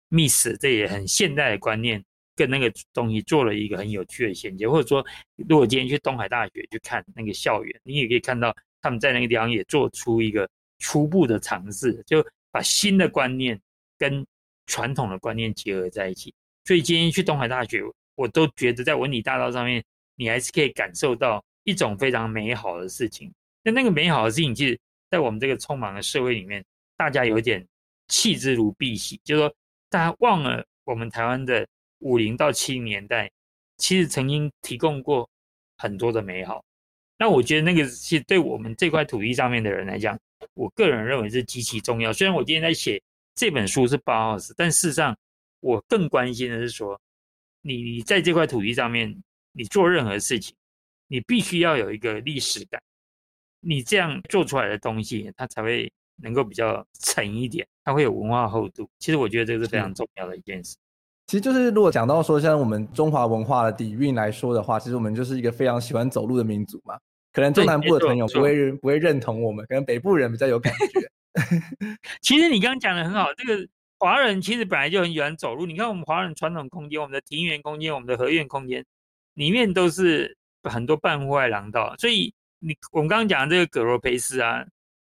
[0.09, 2.01] 密斯这也很现代的观念。
[2.35, 5.05] 跟那个东西做了一个很有趣的衔接，或者说，
[5.47, 13.59] 如果今天去东海大学去看那个校园，你也可以看到他们在那个地方也做出一个初步的尝试，就把新的观念
[13.97, 14.25] 跟
[14.65, 16.33] 传统的观念结合在一起。
[16.65, 17.81] 所以今天去东海大学，
[18.15, 19.83] 我都觉得在文理大道上面，
[20.15, 23.31] 你还是可以感受到一种非常美好的事情。
[23.61, 24.79] 那那个美好的事情，其实，
[25.11, 26.63] 在我们这个匆忙的社会里面，
[26.97, 27.63] 大家有点
[28.07, 29.55] 弃之如敝屣，就是说，
[29.89, 31.67] 大家忘了我们台湾的。
[32.03, 33.31] 五零到七零年代，
[33.77, 35.27] 其实曾经提供过
[35.77, 36.63] 很多的美好。
[37.17, 40.19] 那我觉得那个是对我们这块土地上面的人来讲，
[40.53, 42.11] 我个人认为是极其重要。
[42.11, 43.01] 虽然我今天在写
[43.35, 45.17] 这本书是包豪斯，但事实上
[45.61, 46.99] 我更关心的是说，
[47.61, 49.15] 你你在这块土地上面，
[49.53, 50.53] 你做任何事情，
[51.07, 52.81] 你必须要有一个历史感，
[53.61, 58.89] 你这样做出来的东西，它才会能够比较沉一点，它会有文化厚度。
[58.99, 60.75] 其实我觉得这个是非常重要的一件事。
[61.25, 66.97] 其实就是，如果讲到说，像我们中华文化的底蕴来说的话，其实我们就是一个非常喜欢走路的民族嘛。
[67.31, 71.09] 可能中南部的朋友不会认不会认同我们，可能北部人比较有感觉。
[72.21, 75.65] 其实你刚刚讲的很好，这个华人其实本来就很喜欢走路。
[75.65, 78.85] 你看我们华人传统空间，我们的庭园空间，我们的合院空间，
[79.33, 81.95] 里面都是很多半户外廊道。
[81.97, 84.63] 所以你我们刚刚讲的这个葛罗培斯啊。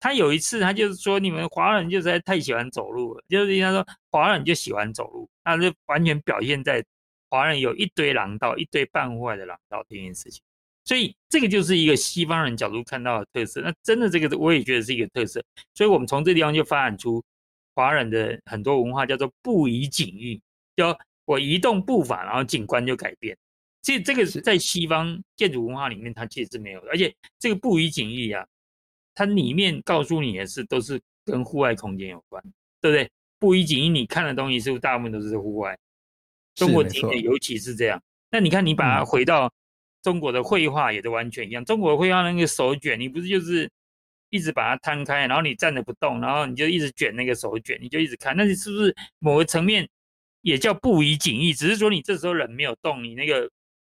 [0.02, 6.84] 他有一次，他就是说，你们华人就实在太喜欢走路了，就是他说华人就喜欢走路，他就完全表现在
[7.30, 10.42] 华人有一堆廊道，一堆半户外的廊道这件事情。
[10.84, 13.60] 所以这个就是一个西方人角度看到的特色。
[13.60, 15.40] 那真的这个我也觉得是一个特色。
[15.72, 17.22] 所以我们从这地方就发展出
[17.76, 20.40] 华人的很多文化，叫做步移景异，
[20.74, 23.38] 就我移动步伐，然后景观就改变。
[23.82, 26.88] 其实这个是在西方建筑文化里面，它其实是没有的。
[26.88, 28.44] 而且这个步移景异啊。
[29.14, 32.42] 它里面告诉你的是，都是跟户外空间有关，
[32.80, 33.10] 对不对？
[33.38, 35.76] 步移景异，你看的东西是不是大部分都是户外？
[36.54, 38.00] 中国景点尤其是这样。
[38.30, 39.52] 那你看，你把它回到
[40.00, 41.60] 中国的绘画，也都完全一样。
[41.62, 43.68] 嗯、中国的绘画那个手卷，你不是就是
[44.30, 48.36] 一直把它摊开，然后你站着不动，然后你就一直卷那个手卷，你就一直看。
[48.36, 49.88] 那你是不是某个层面
[50.42, 51.52] 也叫步移景异？
[51.52, 53.50] 只是说你这时候人没有动，你那个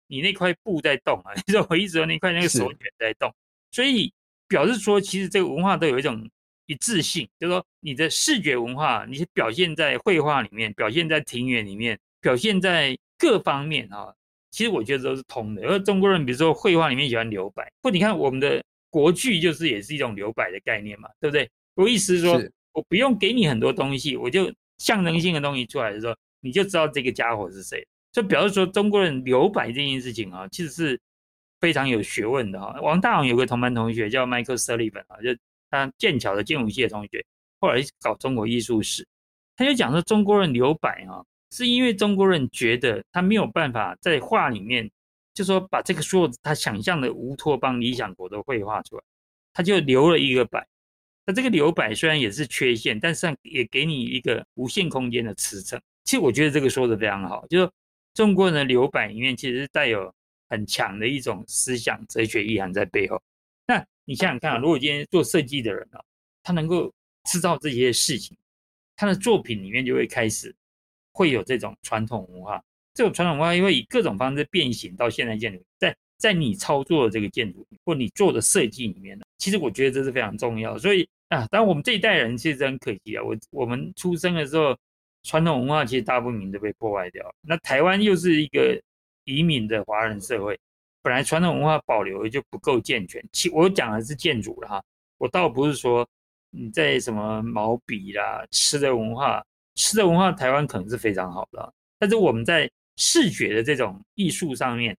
[0.07, 1.33] 你那块布在动啊。
[1.47, 3.35] 你说我一直说那块那个手卷在动，
[3.73, 4.13] 所以。
[4.53, 6.29] 表示说，其实这个文化都有一种
[6.67, 14.13] 一致性，就是说，你的视觉文化，你是表现在绘画里面，表现在庭园里面，表现在各方面啊。
[14.51, 15.63] 其实我觉得都是通的。
[15.63, 21.51] 而中国人，比如说绘画里面喜欢留白，或你看我们的国剧就是也是一种留白的概念嘛，对不对？
[21.75, 27.83] 我意思是说，是我不用给你很多东西，我就象征性的东西出来的时候，你就知道这个家伙是谁。
[28.13, 31.01] 就表示说，中国人留白这件事情啊，其实是
[31.63, 32.79] 非常有学问的哈。
[32.83, 35.35] 王大閎有个同班同学叫 Michael Sullivan 啊，就
[35.71, 37.25] 他剑桥的建筑系的同学，
[37.61, 39.07] 后来搞中国艺术史，
[39.57, 44.91] 他就讲说，中国人留白啊，是因为中国人觉得他没有办法在画里面。
[45.35, 49.03] 就说把这个所有他想象的乌托邦理想国都绘画出来，
[49.55, 50.63] 他就留了一个白。
[51.25, 55.81] 那这个留白虽然也是缺陷，但是也给你一个无限空间的驰骋。
[56.05, 57.71] 其实我觉得这个说的非常好，就是
[58.13, 60.15] 中国人的留白里面其实带有
[60.53, 63.21] 很强的一种思想哲学意涵在背后。
[63.67, 66.01] 那你想想看，如果今天做设计的人啊，
[66.43, 66.93] 他能够
[67.25, 68.37] 知道这些事情，
[68.95, 70.55] 他的作品里面就会开始
[71.13, 72.63] 会有这种传统文化。
[72.93, 80.77] 这种传统文化，因为以各种方式变形到现代建筑，在在你操作的这个建筑或你做的设计里面呢，其实我觉得这是非常重要。
[80.77, 84.77] 所以啊，当我们这一代人其实很可惜啊，我我们出生的时候，
[85.23, 87.35] 传统文化其实大部分都被破坏掉。
[87.41, 88.79] 那台湾又是一个
[89.25, 90.59] 移民的华人社会，
[91.03, 93.23] 本来传统文化保留就不够健全。
[93.33, 94.85] 其我讲的是建筑了哈，
[95.19, 96.09] 我倒不是说
[96.51, 104.97] 你在什么毛笔啦、吃的文化，吃的文化台湾可能是非常好的，但是我们在视觉的这种艺术上面，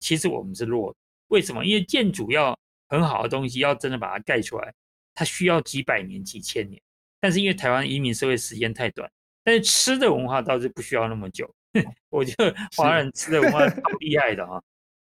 [0.00, 0.98] 其实我们是弱的。
[1.28, 1.64] 为什么？
[1.64, 2.56] 因为建筑要
[2.88, 4.72] 很好的东西，要真的把它盖出来，
[5.14, 6.80] 它需要几百年、几千年。
[7.20, 9.10] 但是因为台湾移民社会时间太短，
[9.42, 11.48] 但是吃的文化倒是不需要那么久。
[12.10, 14.62] 我觉得华人吃的文化好厉害的啊，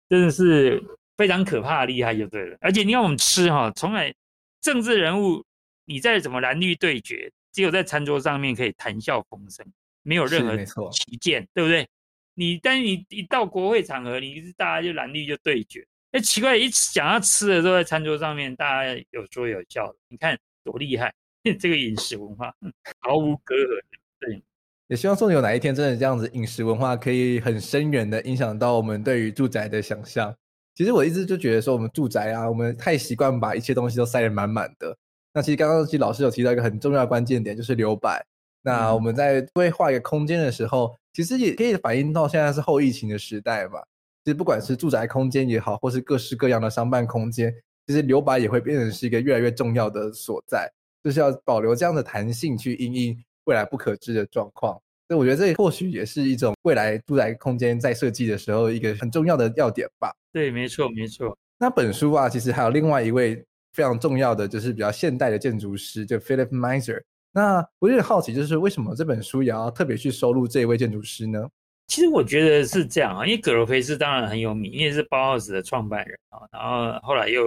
[0.09, 0.81] 真的是
[1.17, 2.57] 非常可怕的厉害就对了。
[2.61, 4.13] 而且你看我们吃哈，从来
[4.61, 5.43] 政治人物
[5.85, 9.65] 你再怎么蓝绿对决，只有在餐桌上面可以谈笑风生，
[10.01, 11.87] 没有任何歧见，对不对？
[12.35, 15.85] 你但是你一到国会场合，你是大家就蓝绿就对决。
[16.13, 21.13] 哎，奇怪，一想要吃的时候，在餐桌上面，大家有说有笑的，你看多厉害！
[21.59, 22.55] 这个饮食文化
[23.01, 23.81] 毫无隔阂。
[24.19, 24.41] 对，
[24.87, 30.35] 也希望说有哪一天真的这样子，饮食文化可以很深远的影响到我们对于住宅的想象。
[30.75, 34.95] 其实我一直就觉得说，我们住宅啊，我们太习惯把一切东西都塞得满满的。
[35.33, 38.25] 那其实刚刚其实老师有提到一个很重要的关键点，就是留白。
[38.61, 43.79] 那我们在规划一个空间的时候，其实也可以反映到现在是后疫情的时代嘛。
[44.23, 47.53] 其实不管是住宅空间也好，或是各式各样的商办空间，
[47.85, 50.71] 其实留白也会变成是一个越来越重要的所在，
[51.03, 54.73] 就是要保留这样的弹性去应应未来不可知的状况。
[55.07, 60.11] 所以我觉得这或许也是一种未来住宅空间在设计的时候一个很重要的要点吧。
[60.31, 61.37] 对，没错，没错。
[61.59, 67.01] 那本书啊，其实还有另外一位非常重要的，就是比较现代的建筑师，就 Philip Meiser。
[67.33, 71.47] 那我有点好奇，就是为什么这本书也要特别去收录这一位建筑师呢？
[71.87, 77.43] 其实我觉得是这样啊，因为葛罗菲斯当然很有名，因为是包豪斯的创办人啊，然后后来又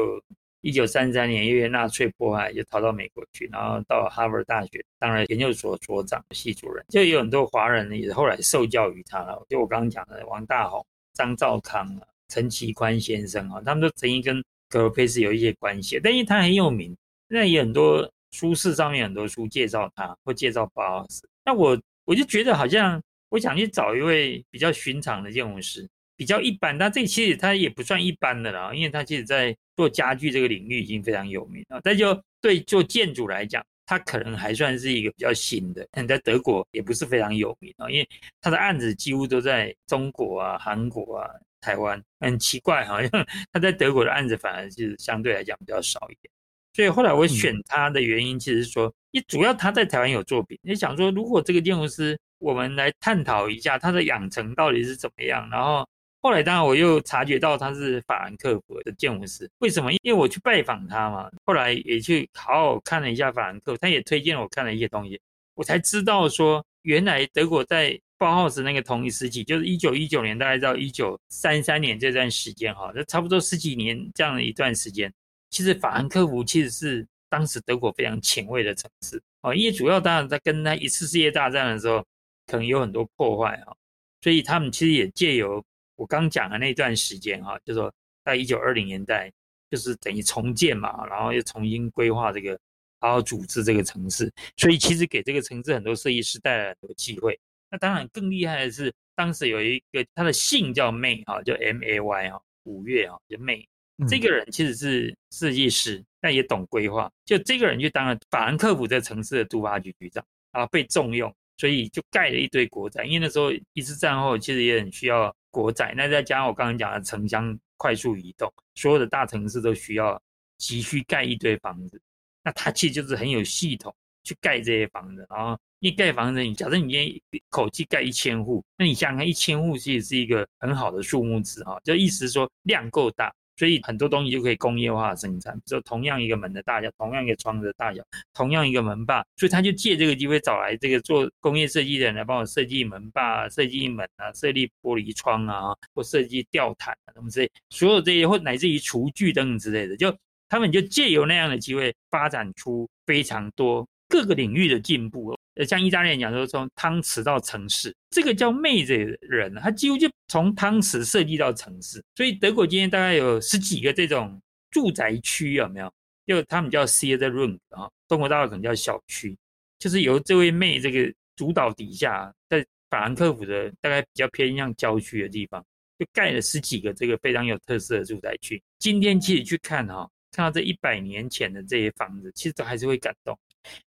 [0.67, 9.47] 一九三三年因为纳粹迫害，就逃到美国去，然后到哈佛大学当了研究所所长、系主任，就有很多华人也后来受教于他了。
[9.49, 16.97] 就我刚刚讲的王大閎、张肇康啊、陈其宽先生啊，他们都曾经跟格罗佩斯有一些关系，但因为他很有名，
[17.29, 18.11] 那也很多。
[18.33, 21.27] 书市上面很多书介绍他，或介绍包豪斯。
[21.43, 23.01] 那我我就觉得好像
[23.31, 26.77] 我想去找一位比较寻常的建筑师，比较一般。
[26.77, 31.81] 但这其实它也不算一般的啦，因为它其实在做家具这个领域已经非常有名了。
[31.85, 35.87] 但就对做建筑来讲，它可能还算是一个比较新的。
[35.93, 38.09] 但在德国也不是非常有名啊，因为
[38.41, 42.03] 它的案子几乎都在中国啊、韩国啊、台湾。
[42.19, 43.11] 很奇怪，好像
[43.53, 46.33] 他在德国的案子反而是相对来讲比较少一点。
[46.73, 55.47] 所以后来我选他的原因，其实是说，一主要他在台湾有作品，你想说，如果这个建筑师，我们来探讨一下他的养成到底是怎么样。
[55.51, 55.87] 然后
[56.23, 59.93] 后来当然我又察觉到他是法兰克福的建筑师，为什么？
[60.03, 65.21] 因为我去拜访他嘛，后来也去好好看了一下法兰克福，他也推荐我看了一些东西，
[65.55, 75.13] 我才知道说，原来德国在包豪斯那个同一时期，就是一九一九年大概到一九三三年这段时间哈，这差不多十几年这样的一段时间。
[75.51, 82.05] 其实法兰克福其实是当时德国非常前卫的城市哦，因为主要当然在跟他一次世界大战的时候，
[82.47, 83.77] 可能有很多破坏哈，
[84.23, 85.63] 所以他们其实也借由
[85.97, 87.93] 我刚讲的那段时间哈，就说
[88.25, 89.33] 在一九二零年代，
[89.71, 92.59] 就是等于重建嘛，然后又重新规划这个，
[93.01, 97.39] 好好组织这个城市，所以其实给这个城市很多设计师带来很多机会。
[97.71, 103.67] 那当然更厉害的是，当时有一个他的姓叫 May 哈，叫 M A Y 哈，五月哈，就 May。
[104.07, 107.11] 这个人其实是设计师，但也懂规划。
[107.25, 113.05] 就这个人就当了法兰克福这城市的都发局局长啊，被重用，所以就盖了一堆国宅。
[113.05, 115.95] 因为那时候一次战后，其实也很需要国债。
[115.97, 120.21] 那再加上我刚刚讲的城乡快速移动，所有的大城市都需要
[120.59, 121.99] 急需盖一堆房子，
[122.45, 133.35] 那它其实就是很有系统去盖这些房子，然后一盖房子，你假设你今天一口气盖一千户，那你想想看，一千户其实是一个很好的数目字哈，就意思说量够大。
[133.57, 138.03] 所以很多东西就可以工业化生产，比如说同样一个门的大小，同样一个窗的大小，
[138.35, 150.15] 同样一个门把，所以他就借这个机会找来这个做工业设计的人来帮我设计门把、设计门啊、设计玻璃窗啊，或设计吊毯啊什么之类，所有这些或乃至于厨具等等之类的，就
[150.49, 155.37] 他们就借由那样的机会发展出非常多各个领域的进步。
[155.57, 162.03] 呃，像意大利人讲说，从汤匙到城市，这个叫 Maze 的人，他几乎就从汤匙设计到城市。
[162.15, 164.41] 所以德国今天大概有十几个这种
[164.71, 165.93] 住宅区，有没有？
[166.27, 169.37] 就他们叫 Siedlung 啊，中国大陆可能叫小区，
[169.79, 175.65] 就是由这位妹这个主导底下，在法兰克福的大概比较偏向郊区的地方，
[175.99, 178.63] 就盖了十几个这个非常有特色的住宅区。
[178.79, 183.39] 今天其实去看哈，看到这一百年前的这些房子，其实都还是会感动。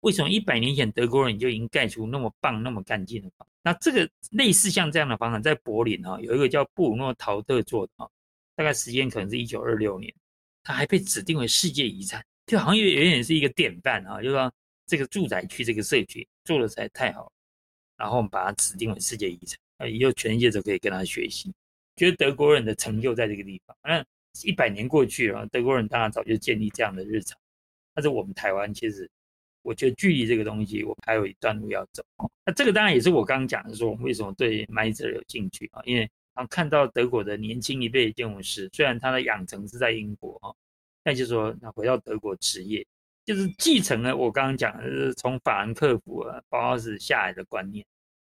[0.00, 3.46] 为什么一百年前德国人就已经盖出那么棒、那么干净的房？
[3.62, 8.10] 那这个类似像这样的房产，在柏林哈有一个叫布鲁诺陶特做的哈，
[8.54, 10.12] 大概时间可能是一九二六年，
[10.62, 14.52] 它还被指定为世界遗产，就好像有有点是一个典范啊，就是说
[14.86, 17.32] 这个住宅区这个社区做的实在太好了，
[17.96, 21.50] 然后我们把它指定为世界遗产，啊，以后全世界都可以跟他学习，
[21.96, 23.74] 觉得德国人的成就在这个地方。
[23.82, 24.04] 那
[24.42, 27.38] 一百年过去了，德国人当然早就建立这样的日常，
[27.94, 29.10] 但是我们台湾其实。
[29.64, 32.04] 我觉得距离这个东西，我还有一段路要走。
[32.44, 35.80] 那这个当然也是我刚刚讲的，说我为什么对 Meiser 有兴趣啊？
[35.84, 40.52] 因为啊，看到德国的年轻一辈的建筑师，虽然他的养成是在英国啊，
[41.02, 42.86] 那就是说，那回到德国职业，
[43.24, 47.84] 就是继承了我刚刚讲的，是从法兰克福啊包豪斯下来的观念，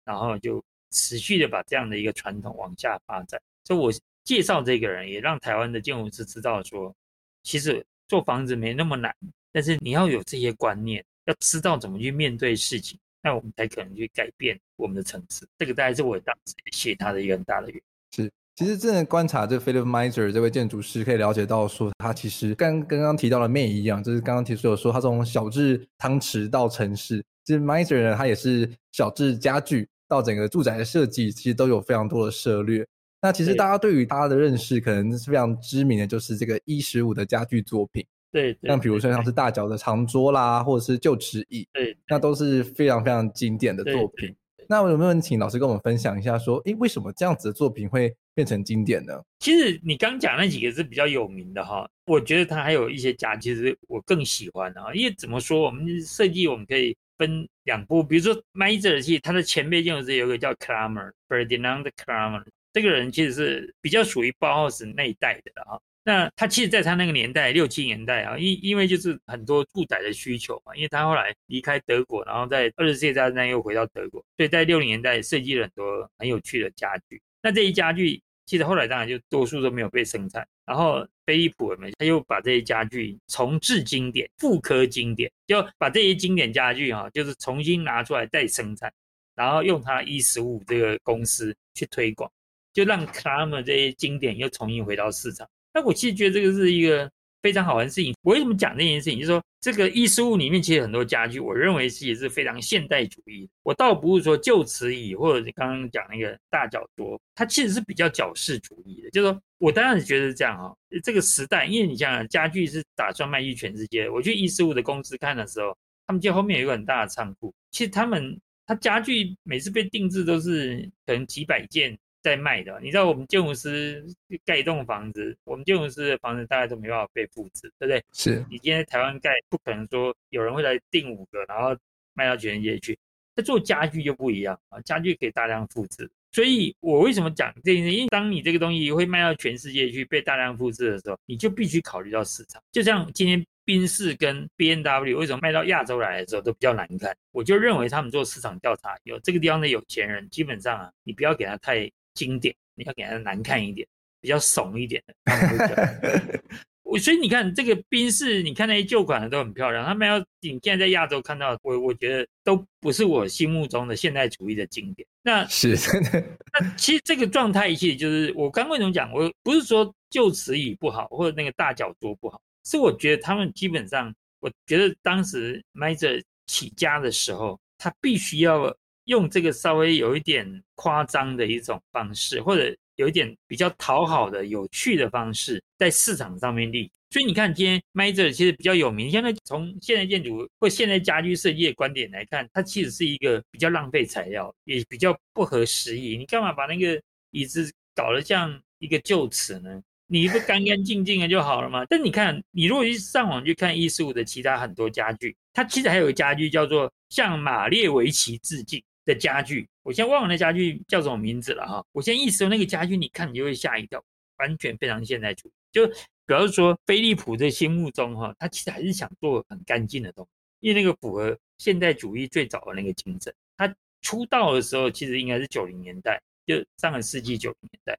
[0.05, 0.63] 然后就
[0.93, 3.41] 持续的把这样的一个传统往下发展。
[3.65, 3.91] 所以我
[4.23, 6.95] 介绍这个人，也让台湾的建筑师知道说，
[7.43, 9.13] 其实做房子没那么难，
[9.51, 11.05] 但是你要有这些观念。
[11.27, 15.47] 要知道怎么去面对事情，那我们才可能去改变我们的层次。
[15.59, 17.83] 这个大概是我当时写他的一个很大的原因。
[18.25, 32.87] 是，其实真的观察这 Philipp Meiser 这位建筑师，可以了解到说，他其实跟刚刚提到的 May 一样，就是刚刚提出有说他从小至汤匙到城市，其实 Meiser 呢，他也是小至家具到整个住宅的设计，其实都有非常多的涉略。
[33.21, 38.07] 那其实大家对于他的认识，可能是非常知名的，就是这个一十五的家具作品。
[38.33, 44.35] 对，像比如说像是大脚的长桌啦，或者是旧池椅，对，那都是非常非常经典的作品。
[44.69, 49.23] 那我有没有请老师跟我们分享一下，说，诶，为什么这样子的作品会变成经典呢？
[49.39, 54.93] 其实你刚讲那几个是比较有名的哈，我觉得它还有一些家，其实我更喜欢啊。
[54.93, 65.81] 因为怎么说，我们设计我们可以分两步，比如说 Meiser 系，他的前辈建筑师有一个叫 Kramer，Ferdinand Kramer，这个人其实是比较属于包豪斯那一代的哈。
[66.09, 77.21] 那他其实，在他那个年代，六七年代啊，因因为就是很多住宅的需求嘛，因为他后来离开德国，然后在二次世界大战又回到德国，所以在六零年代设计了很多很有趣的家具。
[77.43, 88.93] 那这些家具其实后来当然就多数都没有被生产，然后飞利浦他又把这些家具重制经典、复刻经典，就把这些经典家具哈，就是重新拿出来再生产，
[89.35, 92.31] 然后用他 E 十五这个公司去推广，
[92.73, 95.49] 就让 Kramer 这些经典又重新回到市场。
[95.77, 97.07] 那我其实觉得这个是一个
[97.43, 98.15] 非常好玩的事情。
[98.23, 99.19] 我为什么讲这件事情？
[99.21, 103.47] 就是说，这个衣食物里面其实很多家具，我认为是也是非常现代主义。
[103.63, 109.11] 我倒不是说旧瓷椅或者你刚刚讲那个大脚桌，它其实是比较矫饰主义的。
[109.11, 110.75] 就是说我当然觉得是这样哈。
[111.05, 114.09] 这个时代，因为你想想，家具是打算卖去全世界。
[114.09, 117.53] 我去衣食物的公司看的时候，他们家后面有一个很大的仓库。
[117.71, 121.99] 其实他们，他家具每次被定制都是可能几百件。
[122.23, 124.05] 在卖的，你知道我们建筑师
[124.45, 128.05] 盖一栋房子，我们建筑师的房子大概都没办法被复制，对不对？
[128.13, 131.77] 是你今天在台湾盖，不可能说有人会来订五个，然后
[132.15, 132.99] 卖到全世界去。
[133.37, 136.11] 在做家具就不一样啊，家具可以大量复制。
[136.33, 137.93] 所以我为什么讲这件事？
[137.93, 142.63] 因为当你这个东西会卖到全世界去，被大量复制的时候，你就必须考虑到市场。
[142.73, 147.15] 就像今天宾士跟 B N W 为什么卖到亚洲来的时候都比较难看？
[147.31, 151.91] 我就认为他们做市场调查，有这个地方的有钱人，基本上啊，你不要给他太。
[152.17, 153.87] 经典，你要给它难看一点，
[154.21, 156.33] 比较怂一点的。
[156.83, 159.85] 我所以你看这个宾士，你看那些旧款的都很漂亮。
[159.85, 165.07] 他们要你现在在亚洲看到，我我觉得都不是我心目中的现代主义的经典。
[165.23, 166.25] 那 是真的。
[166.59, 178.75] 那其实这个状态其实就是我刚为什么讲，我不是说旧词语不好，或者那个大脚桌不好，是我觉得他们基本上，我觉得当时 Meiser 起家的时候，他必须要。
[179.07, 189.11] 用这个稍微有一点夸张的一种方式，或者有一点比较讨好的、有趣的方式，在市场上面立，所以你看，今天 Maiser 其实比较有名。
[189.11, 196.17] 现在从现代建筑或现代家居设计的观点来看，它其实是一个比较浪费材料，也比较不合时宜。
[196.17, 197.01] 你干嘛把那个
[197.31, 199.83] 椅子搞得像一个旧瓷呢？
[200.09, 201.85] 你不干干净净的就好了吗？
[201.89, 209.67] 但你看，你如果去上网去看艺术的其他很多家具，它其实还有家具叫做向马列维奇致敬的家具。
[209.83, 211.83] 我现在忘了那家具叫什么名字了哈。
[211.93, 214.05] 我现在意思说那个家具，你看你就会吓一跳，
[214.37, 215.53] 完全非常现代主义。
[215.73, 220.31] 就比方说飞利浦在心目中哈，他其实还是想做很干净的东西，
[220.69, 223.33] 因为那个符合现代主义最早的那个精神。
[223.57, 227.99] 他出道的时候其实应该是九零年代，就上个世纪九零年代。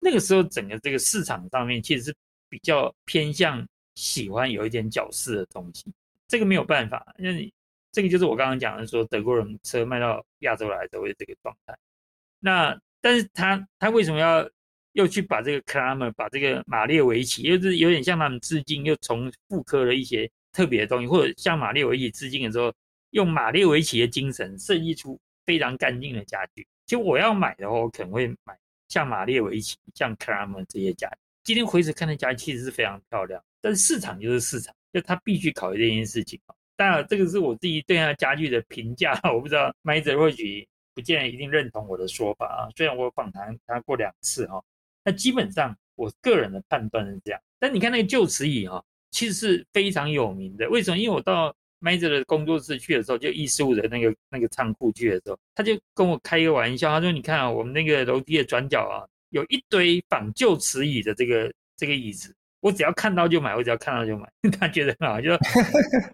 [0.00, 2.14] 那个时候，整个这个市场上面其实是
[2.48, 5.92] 比较偏向喜欢有一点角饰的东西。
[6.28, 7.52] 这个没有办法，因为
[7.98, 11.76] 这个就是我刚刚讲的，说德国人车卖到亚洲来都会这个状态。
[12.38, 14.48] 那但是他他为什么要
[14.92, 22.72] 又去把这个克拉默，把这个马列维奇，又是有点向他们致敬，又重复刻了一些特别的东西，或者向马列维奇致敬的时候，
[23.10, 26.64] 用马列维奇的精神设计出非常干净的家具。
[26.86, 28.56] 其实我要买的话，我可能会买。
[28.88, 36.40] 像马列维奇、像克拉默这些家具，今天回头看的家具其实是非常漂亮，但是市场就是市场，就他必须考虑这件事情。
[36.78, 40.64] 当然，这个是我自己对他家具的评价， 我不知道 Maiser 或许
[40.94, 42.70] 不见得一定认同我的说法啊。
[42.76, 44.62] 虽然我访谈他过两次哈，
[45.04, 47.40] 那基本上我个人的判断是这样。
[47.58, 50.70] 但你看那个旧瓷椅哈，其实是非常有名的。
[50.70, 50.98] 为什么？
[50.98, 64.28] 因为我到 Maiser 的工作室去的时候，就145的那个那个仓库去的时候，他就跟我开一个玩笑，他说：“你看啊，我们那个楼梯的转角啊，有一堆仿旧瓷椅的这个这个椅子，我只要看到就买，我只要看到就买。
[64.58, 65.38] ”他觉得很好，就说：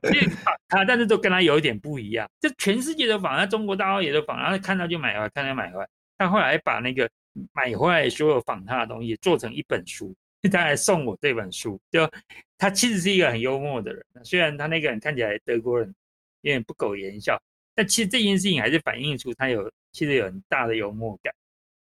[0.13, 0.29] “因为
[0.69, 5.89] 他但是都跟他有一点不一样，就全世界都仿，他中国大陆也都仿，然后看到就买回来，看到买回来。
[6.17, 7.09] 他后来把那个
[7.53, 10.15] 买回来所有仿他的东西做成一本书。”
[10.53, 12.07] 他还送我这本书，就
[12.59, 15.89] 他其实是一个很幽默的人，虽然他那个人看起来德国人
[16.43, 17.41] 有点不苟言笑，
[17.75, 21.33] 但其实这件事情还是反映出他有其实有很大的幽默感，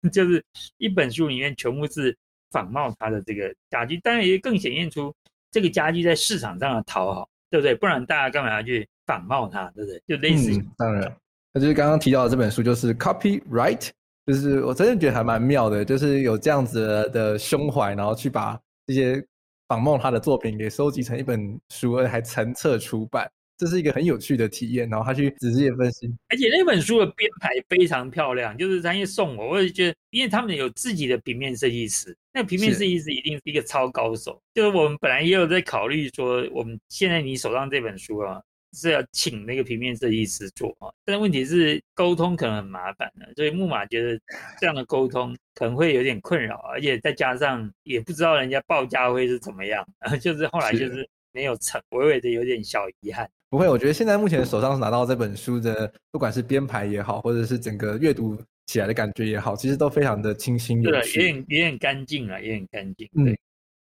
[0.14, 0.42] 就是
[0.78, 2.18] 一本书里面全部是
[2.54, 5.14] 仿冒他的这个家具，当然也更显现出
[5.52, 7.76] 这个家具在市场上的讨好，对不对？
[7.76, 10.02] 不然大家干嘛要去仿冒它，对不对？
[10.08, 11.18] 就类似、嗯，当然，
[11.52, 13.90] 那就是刚刚提到的这本书，就是 Copyright。
[14.26, 19.22] 就是我真的觉得还蛮妙的，就是有这样子的胸怀，然后去把这些
[19.68, 24.90] 仿冒他的作品给收集成一本书，而还成册出版，这是一个很有趣的体验。
[24.90, 34.42] 然后他去仔细的分析，而且那本书的编排非常漂亮，就是他也送我，我也觉得，因为他们有自己的平面设计师，那平面设计师一定是一个超高手。
[34.54, 38.42] 就是我们本来也有在考虑说，我们现在你手上这本书啊。
[38.76, 44.20] 是要请那个平面设计师做啊，但问题是沟通可能很麻烦的，所以木马觉得
[44.60, 53.30] 这样的沟通可能会有点困扰，而且再加上也不知道人家报价会是怎么样，然 后就是后来就是没有成，微微的有点小遗憾。
[53.54, 58.36] 不会，我觉得现在目前手上拿到这本书的，不管是编排也好，或者是整个阅读
[58.66, 63.08] 起来的感觉也好，其实都非常的清新有趣，也很也很干净啊，也很干净。
[63.16, 63.38] 嗯。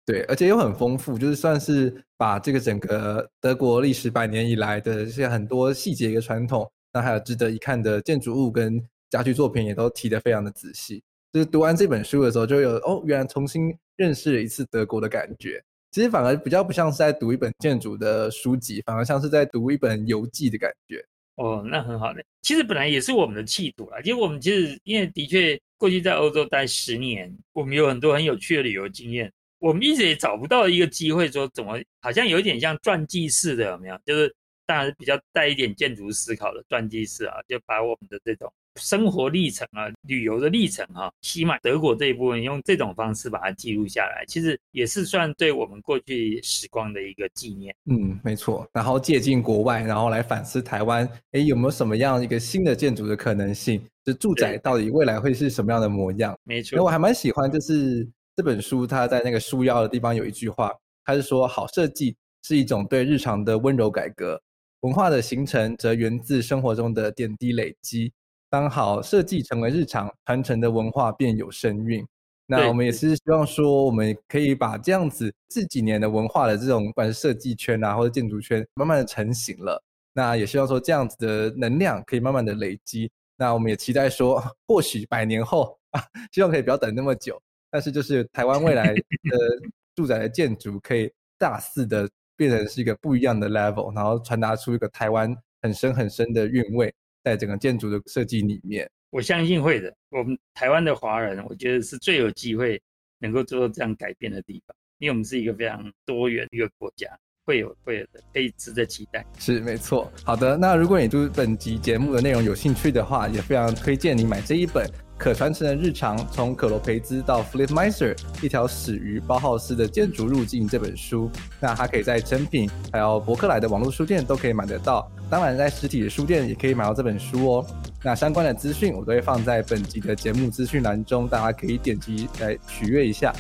[0.08, 11.04] 对，而且又很丰富，就是算是把这个整个德国历史百年以来的一些很多细节跟传统，那还有值得一看的建筑物跟家具作品，也都提得非常的仔细。
[11.32, 15.64] 就是读完这本书的时候，就有哦，原来重新认识了一次德国的感觉。
[15.92, 21.04] 其实反而比较不像是在读一本建筑的书籍，反而像是在读一本游记的感觉。
[21.36, 22.24] 哦，那很好的。
[22.42, 29.32] 其实本来也是我们的企图啊，因为我们其实因为的确过去在欧洲待十年，我们有很多很有趣的旅游经验。
[29.60, 34.00] 我们一直也找不到一个机会，说怎么好像有一点像传记式的，有没有？
[34.06, 34.34] 就是
[34.66, 47.76] 当然比较带一点建筑思考的传记式啊，就把我们的这种生活历程啊、旅游的历程啊，起码德国这一部分用这种方式把它记录下来，其实也是算对我们过去时光的一个纪念。
[47.86, 48.68] 嗯，没错。
[48.74, 53.82] 然后借鉴国外，然后来反思台湾，哎，有没有什么样一个新的建筑的可能性？
[54.06, 56.36] 就住宅到底未来会是什么样的模样？
[56.44, 56.76] 没错。
[56.76, 58.08] 那我还蛮喜欢，就是。
[58.36, 60.72] 这本书它在那个书腰的地方有一句话，
[61.04, 64.42] 它是说：好设计是一种对日常的温柔改革，
[64.80, 68.14] 文化的形成则源自生活中的点滴累积。
[68.50, 72.06] 当好设计成为日常，传承的文化便有声韵。
[72.46, 79.82] 那我们也是希望说，我们可以把这样子这几年的文化的这种，不管是设计圈啊或者建筑圈，慢慢的成型了。
[80.14, 83.12] 那也希望说，这样子的能量可以慢慢的累积。
[83.38, 87.40] 那我们也期待说，或许百年后啊，希望可以不要等那么久。
[87.70, 88.94] 但是，就是台湾未来的
[89.96, 96.92] 住宅的建筑，可以大肆的变成是一个不一样的 level，然后传达出一个台湾很深很深的韵味，
[97.24, 98.90] 在整个建筑的设计里面。
[99.10, 99.94] 我相信会的。
[100.10, 102.82] 我们台湾的华人，我觉得是最有机会
[103.20, 104.76] 能够做到这样改变的地方。
[105.00, 107.08] 因为我们是一个非常多元的一个国家。
[107.46, 109.26] 会有会有的，可以值得期待。
[109.40, 110.12] 是没错。
[110.24, 114.86] 好的，那如果你对本集节目的内容有兴趣的话，也非常推荐你买这一本
[115.20, 121.30] 《可传承的日常：从可罗培兹到 Philip Meisser 一条始于包浩斯的建筑路径》这本书。
[121.60, 127.66] 那它可以在诚品还有博客来的网络书店都可以买得到，当然在实体的书店也可以买到这本书哦。
[128.02, 133.34] 那相关的资讯我都会放在本集的节目资讯栏中，大家可以点击来取阅一下。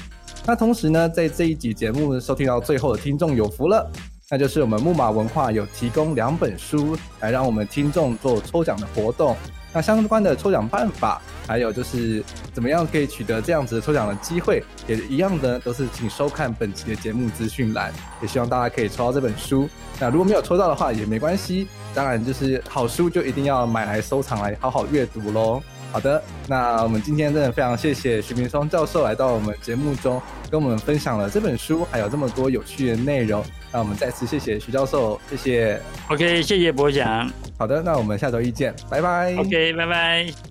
[0.46, 3.90] 那同时呢，在这一集节目收听到最后的听众有福了，
[4.30, 9.34] 那就是我们木马文化有提供两本书来让我们听众做抽奖的活动。
[9.72, 17.94] 那相关的抽奖办法，还有就是怎么样可以取得这样子的抽奖的机会，也一样的都是请收看本期的节目资讯栏。
[18.22, 19.70] 也希望大家可以抽到这本书。
[20.00, 25.62] 那如果没有抽到的话也没关系，当然就是好书就一定要买来收藏来好好阅读喽。
[25.92, 33.44] 好的，那我们今天真的非常谢谢徐明松教授来到我们节目中，跟我们分享了这本书，还有这么多有趣的内容。
[33.72, 35.82] 那我们再次谢谢徐教授，谢谢。
[36.10, 37.30] OK，谢谢博翔。
[37.58, 39.36] 好的，那我们下周一见，拜拜。
[39.36, 40.49] OK，拜拜。